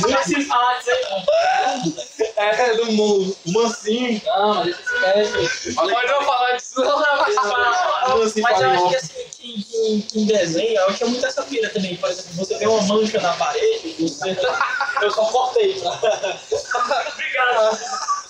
[0.03, 2.37] não precisa falar disso aí, não.
[2.37, 3.37] É, no mundo.
[3.47, 4.21] O mansinho.
[4.27, 8.15] Não, mas pé, Pode não falar disso, não.
[8.15, 11.25] O mansinho Mas eu acho que assim, que, que, que em desenho, eu tinha muito
[11.25, 11.97] essa pira também.
[11.97, 14.37] Por exemplo, você vê uma mancha na parede, você.
[15.01, 15.93] Eu só cortei pra.
[17.13, 17.79] Obrigado.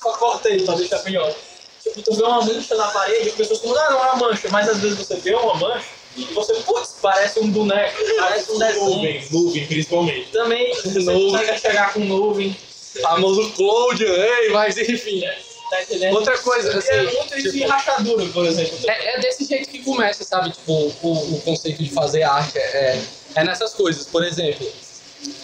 [0.01, 1.35] Só cortei pra deixar melhor.
[1.83, 4.49] Tipo, tu vê uma mancha na parede, as pessoas falam, ah, não é uma mancha,
[4.51, 8.59] mas às vezes você vê uma mancha e você, putz, parece um boneco, parece um
[8.59, 8.85] desenho.
[8.85, 10.31] Nuvem, nuvem, principalmente.
[10.33, 11.31] Também você Nuvem.
[11.31, 12.57] consegue chegar com nuvem,
[13.03, 15.23] Famoso Cloud, ei, mas enfim.
[15.71, 16.15] tá entendendo?
[16.17, 16.91] Outra coisa, assim.
[16.91, 18.79] é muito isso em tipo, rachadura, por exemplo.
[18.89, 20.51] É, é desse jeito que começa, sabe?
[20.51, 23.03] Tipo, o, o conceito de fazer arte é,
[23.35, 24.07] é nessas coisas.
[24.07, 24.67] Por exemplo,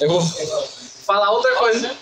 [0.01, 0.23] eu vou
[1.05, 1.95] falar outra coisa.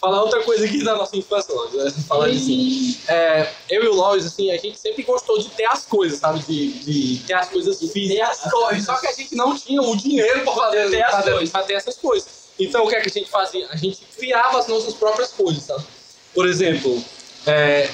[0.00, 1.72] Falar outra coisa aqui da nossa infância, Lois.
[1.74, 1.90] né?
[2.06, 2.96] Falar assim.
[3.08, 6.38] É, eu e o Lois, assim, a gente sempre gostou de ter as coisas, sabe?
[6.40, 8.28] De, de ter as coisas físicas.
[8.44, 8.84] as coisas.
[8.84, 11.50] Só que a gente não tinha o dinheiro pra fazer Ter as coisas.
[11.50, 12.28] pra ter essas coisas.
[12.60, 13.66] Então o que é que a gente fazia?
[13.70, 15.84] A gente criava as nossas próprias coisas, sabe?
[16.34, 17.02] Por exemplo,
[17.46, 17.88] é,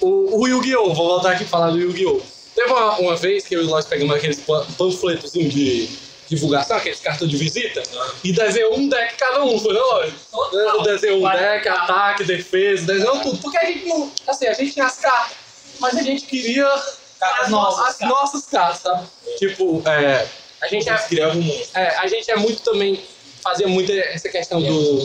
[0.00, 0.94] o, o Yu-Gi-Oh!
[0.94, 2.20] Vou voltar aqui e falar do Yu-Gi-Oh!
[2.54, 5.86] Teve uma, uma vez que eu e o Lois pegamos aqueles pa- panfletozinhos de,
[6.28, 7.82] divulgação, aqueles cartões de visita,
[8.24, 10.18] e desenhou um deck cada um, foi não, lógico?
[10.52, 13.38] Eu desenhei um deck, ataque, defesa, desenhou tudo.
[13.38, 14.12] Porque a gente não.
[14.26, 15.36] Assim, a gente tinha as cartas,
[15.78, 16.66] mas a gente queria
[17.20, 19.06] as, novas, as nossas cartas, sabe?
[19.38, 20.26] Tipo, é,
[20.60, 20.94] a gente é,
[21.74, 23.02] é, a gente é muito também.
[23.42, 24.98] Fazia muito essa questão do,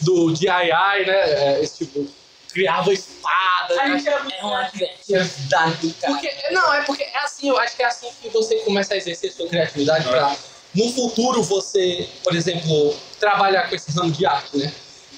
[0.00, 1.56] do DIY, né?
[1.56, 2.06] É, esse tipo.
[2.50, 3.80] Criava espada.
[3.80, 6.12] A gente é muito É uma criatividade, cara.
[6.12, 8.96] Porque, não, é porque é assim, eu acho que é assim que você começa a
[8.96, 10.36] exercer sua criatividade pra
[10.74, 14.72] no futuro você, por exemplo, trabalhar com esse ramo de arte, né?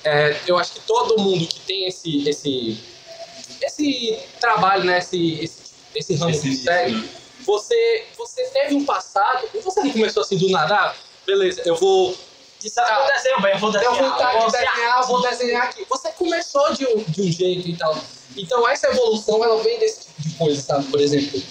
[0.04, 2.78] É, eu acho que todo mundo que tem esse esse
[3.62, 5.58] esse trabalho, né, esse esse,
[5.94, 7.08] esse ramo Esse que nicho, segue, né?
[7.44, 10.94] você você teve um passado, e você não começou assim do nada, ah,
[11.26, 12.16] beleza, eu vou
[12.62, 13.94] Isso aconteceu bem, eu vou eu desenhar.
[13.94, 15.86] vou vontade de vou ser desenhar, vou desenhar aqui.
[15.88, 17.96] Você começou de um, de um jeito e tal.
[18.36, 20.84] Então essa evolução, ela vem desse tipo de coisa, sabe?
[20.86, 21.42] Por exemplo,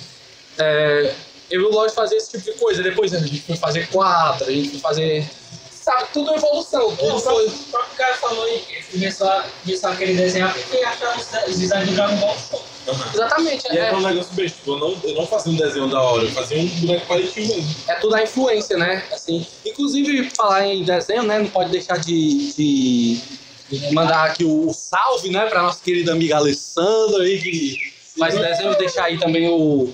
[0.59, 1.13] é,
[1.49, 2.83] eu gosto de fazer esse tipo de coisa.
[2.83, 5.29] Depois a gente foi fazer quadro, a gente foi fazer...
[5.71, 6.95] Sabe, tudo é evolução.
[6.95, 7.21] Tudo O foi...
[7.21, 10.77] próprio, o próprio cara falou aí que ele começou a, começou a querer desenhar porque
[10.77, 12.65] achava os, designs do Dragon Ball show.
[12.87, 13.11] Aham.
[13.13, 13.67] Exatamente.
[13.71, 16.01] E É, era um negócio besta, tipo, eu não, eu não fazia um desenho da
[16.01, 17.75] hora, eu fazia um boneco palitinho mesmo.
[17.87, 19.03] é tudo a influência, né?
[19.11, 21.37] Assim, inclusive, falar em desenho, né?
[21.37, 22.53] Não pode deixar de...
[22.53, 23.21] de
[23.69, 28.37] de mandar aqui o, o salve, né, pra nossa querida amiga Alessandra aí, que faz
[28.37, 29.91] desenho, deixar aí também o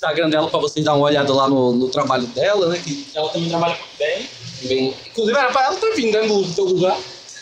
[0.00, 3.28] Instagram dela pra vocês dar uma olhada lá no, no trabalho dela, né, que Ela
[3.28, 4.30] também trabalha muito bem.
[4.62, 4.96] bem...
[5.06, 6.96] Inclusive era pra ela ter vindo, né, no teu lugar.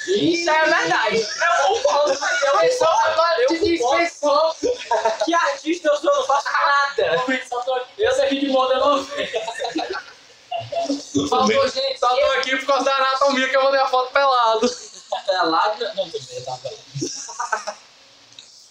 [0.08, 1.16] Isso é verdade.
[1.18, 4.56] Eu concordo, eu pensou, agora eu dispensou.
[5.24, 7.24] Que artista eu sou, eu não faço nada.
[7.48, 7.80] Só.
[7.96, 9.06] Eu sei de modelo
[11.30, 14.68] Faltou gente, Só tô aqui por causa da anatomia que eu mandei a foto pelado.
[15.26, 15.84] pelado.
[15.94, 17.78] Não, também tá pelado.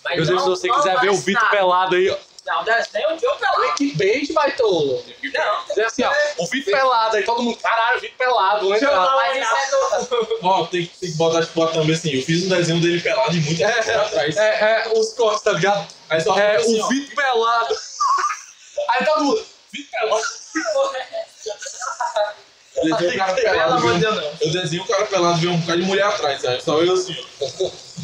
[0.03, 2.17] Mas Inclusive, não- se você não quiser ver o Vitor pelado aí, ó.
[2.47, 3.73] Não, desenho de eu pelado.
[3.75, 5.03] Clickbait, baitolo.
[5.33, 8.79] Não, Dizer assim, ó, o Vitor pelado, aí todo mundo, caralho, o Vitor pelado, né,
[8.79, 9.11] cara?
[9.15, 10.39] mas isso é do...
[10.43, 13.01] Ó, tem, que- tem que botar tipo lá também assim, eu fiz um desenho dele
[13.01, 14.37] pelado de muito tempo atrás.
[14.37, 15.85] É, é, os cortes, tá ligado?
[16.09, 17.77] Aí só É, assim, o ó, Vitor pelado.
[18.89, 20.23] Aí todo mundo, Vitor pelado.
[22.89, 24.31] eu desenho o cara pelado, um- não.
[24.41, 26.63] eu desenho o cara pelado, vem um cara de mulher atrás, sabe?
[26.63, 27.15] Só eu assim.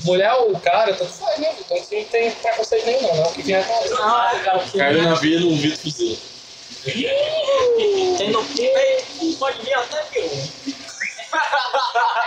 [0.06, 1.56] Mulher ou cara, tanto faz, né?
[1.60, 3.16] Então assim, não tem preconceito nenhum, não.
[3.16, 3.24] não.
[3.24, 6.18] O que vier é com cara, que Caiu na vida, o Vitor fuzila.
[8.18, 10.30] Tem no peito, pode vir até pior.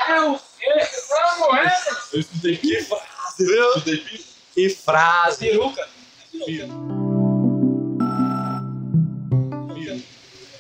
[0.09, 0.77] é o eu.
[2.13, 3.69] Eu escutei que frase, Viu?
[3.69, 4.27] escutei pi.
[4.55, 5.39] Que frase.
[5.49, 5.89] Peruca.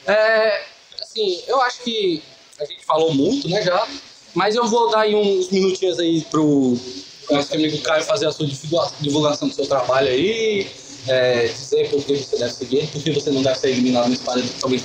[0.07, 0.63] É,
[1.17, 2.23] assim, eu acho que
[2.61, 3.89] a gente falou muito, né, já.
[4.35, 6.77] Mas eu vou dar aí uns minutinhos aí pro
[7.31, 10.67] nosso amigo Caio fazer a sua divulga- divulgação do seu trabalho aí.
[11.09, 14.15] É, dizer por que você deve seguir, por que você não deve ser eliminado no
[14.15, 14.83] espalha também.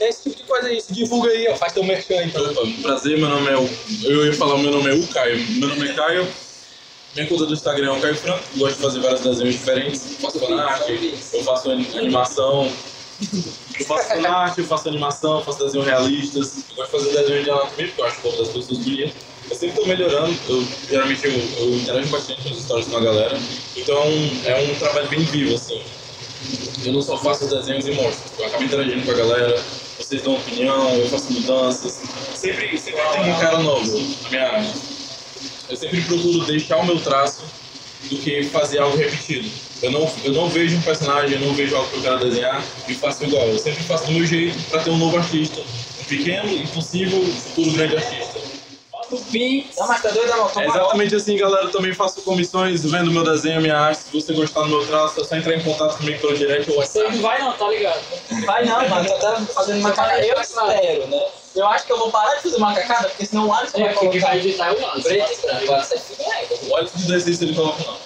[0.00, 2.28] Esse tipo de coisa aí, se divulga aí, ó, faz teu merchan aí.
[2.34, 3.68] Opa, prazer, meu nome é o.
[4.04, 5.38] Eu ia falar, meu nome é o Caio.
[5.50, 6.26] Meu nome é Caio.
[7.14, 8.42] Minha conta do Instagram é o Caio Franco.
[8.56, 10.16] Gosto de fazer vários desenhos diferentes.
[10.20, 12.70] Faço fanart, eu faço animação.
[13.78, 16.64] Eu faço fanart, eu faço animação, eu faço desenhos realistas.
[16.70, 19.12] Eu gosto de fazer desenho de anatomia, porque eu acho povo das pessoas bonitas.
[19.48, 20.36] Eu sempre estou melhorando.
[20.48, 23.38] Eu, geralmente eu, eu interajo bastante nas histórias com a galera.
[23.76, 24.02] Então
[24.44, 25.82] é um trabalho bem vivo, assim.
[26.84, 28.30] Eu não só faço desenhos e mostro.
[28.38, 29.64] Eu acabo interagindo com a galera,
[29.98, 32.02] vocês dão opinião, eu faço mudanças.
[32.34, 34.74] Sempre, sempre tem um cara novo na minha arte.
[35.68, 37.42] Eu sempre procuro deixar o meu traço
[38.08, 39.48] do que fazer algo repetido.
[39.82, 42.62] Eu não, eu não vejo um personagem, eu não vejo algo que eu quero desenhar
[42.88, 43.46] e faço igual.
[43.46, 45.60] Eu sempre faço do meu jeito para ter um novo artista.
[45.60, 48.40] Um pequeno e possível futuro grande artista.
[48.90, 49.66] Bota o pi.
[49.76, 50.50] Não, mas tá doido, não?
[50.62, 51.64] É exatamente assim, galera.
[51.66, 53.98] Eu também faço comissões vendo meu desenho, minha arte.
[54.04, 56.76] Se você gostar do meu traço, é só entrar em contato comigo pelo direct ou
[56.82, 57.16] Você WhatsApp.
[57.16, 58.00] não vai não, tá ligado?
[58.46, 60.26] Vai não, mano, tá tá fazendo macacada.
[60.26, 61.22] Eu espero, né?
[61.56, 63.94] Eu acho que eu vou parar de fazer macacada, porque senão o Alisson É, vai
[63.94, 65.08] quem colocar vai editar é o Alisson.
[65.08, 65.62] preto e branco.
[65.62, 66.48] Agora você fica aí.
[66.68, 67.98] O Alisson de desenho ele coloca não.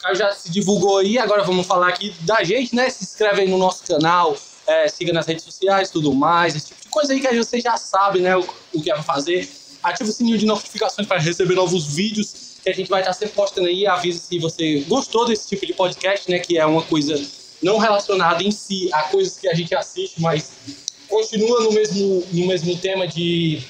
[0.00, 2.90] Caio já se divulgou aí, agora vamos falar aqui da gente, né?
[2.90, 6.82] Se inscreve aí no nosso canal, é, siga nas redes sociais, tudo mais, esse tipo
[6.82, 8.36] de coisa aí que você já sabe, né?
[8.36, 8.44] O,
[8.74, 9.48] o que é pra fazer.
[9.84, 13.34] Ativa o sininho de notificações para receber novos vídeos que a gente vai estar sempre
[13.34, 13.86] postando aí.
[13.86, 16.38] Avisa se você gostou desse tipo de podcast, né?
[16.40, 17.14] Que é uma coisa
[17.64, 20.52] não relacionada em si a coisas que a gente assiste, mas
[21.08, 23.62] continua no mesmo, no mesmo tema de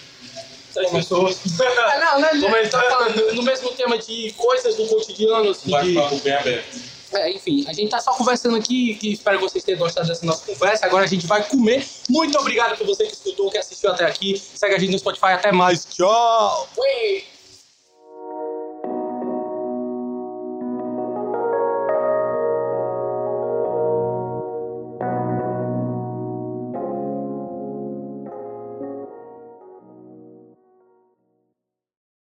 [0.90, 1.40] pessoas.
[1.60, 2.66] é, não, né?
[2.68, 6.20] Tá no mesmo tema de coisas do cotidiano, assim, de...
[6.20, 6.94] bem aberto.
[7.12, 10.26] É, enfim, a gente tá só conversando aqui, que espero que vocês tenham gostado dessa
[10.26, 10.84] nossa conversa.
[10.84, 11.86] Agora a gente vai comer.
[12.10, 14.36] Muito obrigado por você que escutou, que assistiu até aqui.
[14.36, 15.26] Segue a gente no Spotify.
[15.26, 15.84] Até mais.
[15.84, 16.68] Tchau!
[16.76, 17.33] Ui.